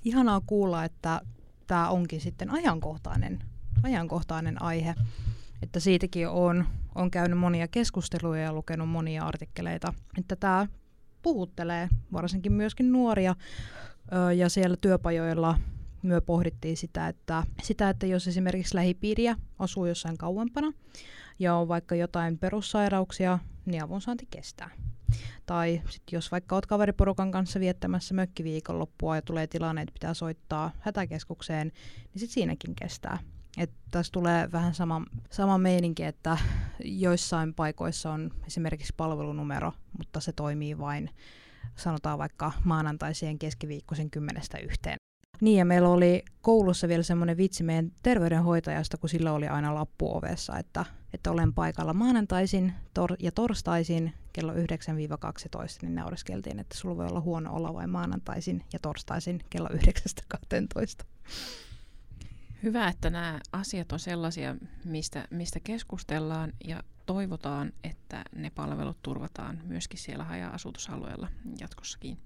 [0.05, 1.21] Ihanaa kuulla, että
[1.67, 3.39] tämä onkin sitten ajankohtainen,
[3.83, 4.95] ajankohtainen aihe.
[5.63, 10.67] Että siitäkin on, on käynyt monia keskusteluja ja lukenut monia artikkeleita, että tämä
[11.23, 13.35] puhuttelee varsinkin myöskin nuoria.
[14.37, 15.59] Ja siellä työpajoilla
[16.03, 20.73] myö pohdittiin sitä että, sitä, että jos esimerkiksi lähipiiriä asuu jossain kauempana
[21.41, 24.71] ja on vaikka jotain perussairauksia, niin avunsaanti kestää.
[25.47, 30.71] Tai sit jos vaikka olet kaveriporukan kanssa viettämässä mökkiviikonloppua ja tulee tilanne, että pitää soittaa
[30.81, 31.73] hätäkeskukseen,
[32.13, 33.19] niin sit siinäkin kestää.
[33.59, 36.39] Et tässä tulee vähän sama, sama meininki, että
[36.85, 41.11] joissain paikoissa on esimerkiksi palvelunumero, mutta se toimii vain
[41.77, 44.97] sanotaan vaikka maanantaisien keskiviikkoisen kymmenestä yhteen.
[45.41, 50.17] Niin ja meillä oli koulussa vielä semmoinen vitsi meidän terveydenhoitajasta, kun sillä oli aina lappu
[50.17, 50.85] ovessa, että,
[51.15, 54.57] että olen paikalla maanantaisin tor- ja torstaisin kello 9-12,
[55.83, 61.05] niin naureskeltiin, että sulla voi olla huono olla vain maanantaisin ja torstaisin kello 9-12.
[62.63, 69.61] Hyvä, että nämä asiat on sellaisia, mistä, mistä keskustellaan ja toivotaan, että ne palvelut turvataan
[69.65, 71.29] myöskin siellä haja-asutusalueella
[71.61, 72.19] jatkossakin.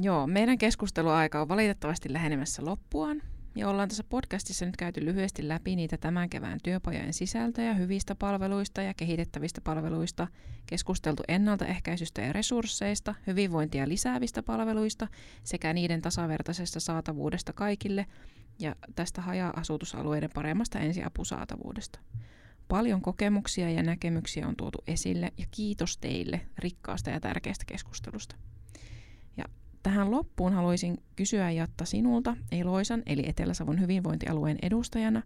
[0.00, 3.22] Joo, meidän keskusteluaika on valitettavasti lähenemässä loppuaan.
[3.56, 8.82] Ja ollaan tässä podcastissa nyt käyty lyhyesti läpi niitä tämän kevään työpajojen sisältöjä, hyvistä palveluista
[8.82, 10.28] ja kehitettävistä palveluista,
[10.66, 15.08] keskusteltu ennaltaehkäisystä ja resursseista, hyvinvointia lisäävistä palveluista
[15.44, 18.06] sekä niiden tasavertaisesta saatavuudesta kaikille
[18.58, 21.98] ja tästä haja-asutusalueiden paremmasta ensiapusaatavuudesta.
[22.68, 28.36] Paljon kokemuksia ja näkemyksiä on tuotu esille ja kiitos teille rikkaasta ja tärkeästä keskustelusta.
[29.36, 29.44] Ja
[29.82, 35.22] tähän loppuun haluaisin kysyä Jatta sinulta, Eloisan eli Etelä-Savon hyvinvointialueen edustajana,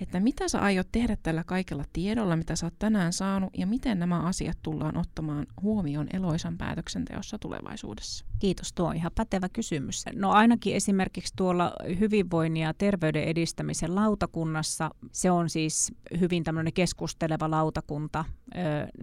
[0.00, 3.98] että mitä sä aiot tehdä tällä kaikella tiedolla, mitä sä oot tänään saanut, ja miten
[3.98, 8.24] nämä asiat tullaan ottamaan huomioon Eloisan päätöksenteossa tulevaisuudessa?
[8.38, 10.04] Kiitos, tuo on ihan pätevä kysymys.
[10.14, 17.50] No ainakin esimerkiksi tuolla hyvinvoinnin ja terveyden edistämisen lautakunnassa, se on siis hyvin tämmöinen keskusteleva
[17.50, 18.24] lautakunta.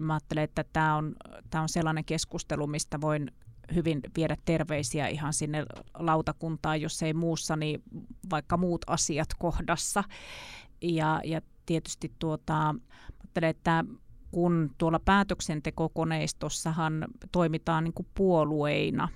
[0.00, 1.14] Mä ajattelen, että tämä on,
[1.50, 3.30] tämä on sellainen keskustelu, mistä voin
[3.74, 5.64] hyvin viedä terveisiä ihan sinne
[5.94, 7.82] lautakuntaan, jos ei muussa, niin
[8.30, 10.04] vaikka muut asiat kohdassa.
[10.82, 12.74] Ja, ja tietysti tuota,
[13.36, 13.84] ajattelen, että
[14.30, 19.08] kun tuolla päätöksentekokoneistossahan toimitaan niin kuin puolueina,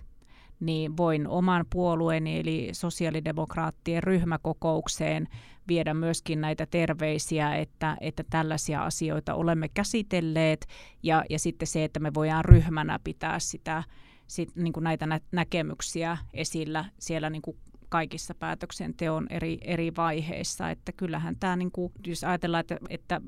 [0.60, 5.28] niin voin oman puolueeni eli sosiaalidemokraattien ryhmäkokoukseen
[5.68, 10.66] viedä myöskin näitä terveisiä, että, että tällaisia asioita olemme käsitelleet
[11.02, 13.84] ja, ja sitten se, että me voidaan ryhmänä pitää sitä
[14.30, 17.56] sit, niin kuin näitä nä- näkemyksiä esillä siellä niin kuin
[17.88, 20.70] kaikissa päätöksenteon eri, eri vaiheissa.
[20.70, 23.20] Että kyllähän tämä, niin kuin, jos ajatellaan, että, että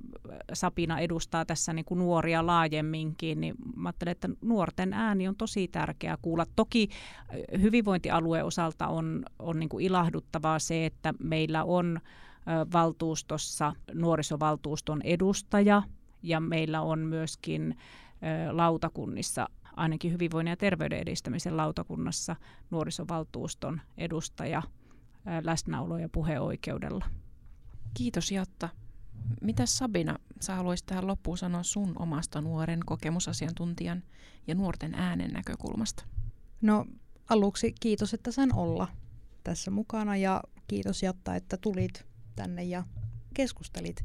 [0.53, 5.69] Sapina edustaa tässä niin kuin nuoria laajemminkin, niin mä ajattelen, että nuorten ääni on tosi
[5.69, 6.47] tärkeää kuulla.
[6.57, 6.89] Toki
[7.61, 12.01] hyvinvointialueen osalta on, on niin kuin ilahduttavaa se, että meillä on
[12.73, 15.83] valtuustossa nuorisovaltuuston edustaja
[16.23, 17.77] ja meillä on myöskin
[18.51, 22.37] lautakunnissa ainakin hyvinvoinnin ja terveyden edistämisen lautakunnassa
[22.70, 24.62] nuorisovaltuuston edustaja
[25.43, 27.05] läsnäolo- ja puheoikeudella.
[27.95, 28.68] Kiitos Jatta.
[29.41, 34.03] Mitä Sabina, sä haluaisit tähän loppuun sanoa sun omasta nuoren kokemusasiantuntijan
[34.47, 36.05] ja nuorten äänen näkökulmasta?
[36.61, 36.87] No
[37.29, 38.89] aluksi kiitos, että sain olla
[39.45, 42.07] tässä mukana ja kiitos Jatta, että tulit
[42.37, 42.85] tänne ja
[43.35, 44.05] keskustelit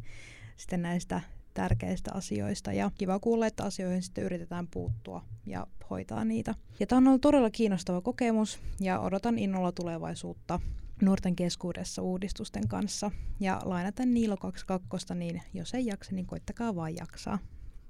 [0.57, 1.21] sitten näistä
[1.57, 6.55] tärkeistä asioista ja kiva kuulla, että asioihin sitten yritetään puuttua ja hoitaa niitä.
[6.79, 10.59] Ja tämä on ollut todella kiinnostava kokemus ja odotan innolla tulevaisuutta
[11.01, 13.11] nuorten keskuudessa uudistusten kanssa.
[13.39, 17.39] Ja lainaten Niilo 22, niin jos ei jaksa, niin koittakaa vaan jaksaa.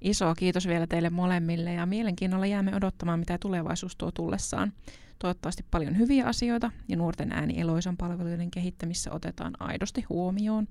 [0.00, 4.72] Iso kiitos vielä teille molemmille ja mielenkiinnolla jäämme odottamaan, mitä tulevaisuus tuo tullessaan.
[5.18, 10.68] Toivottavasti paljon hyviä asioita ja nuorten ääni Eloisan palveluiden kehittämissä otetaan aidosti huomioon.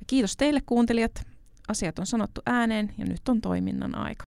[0.00, 1.31] Ja kiitos teille kuuntelijat.
[1.68, 4.24] Asiat on sanottu ääneen ja nyt on toiminnan aika.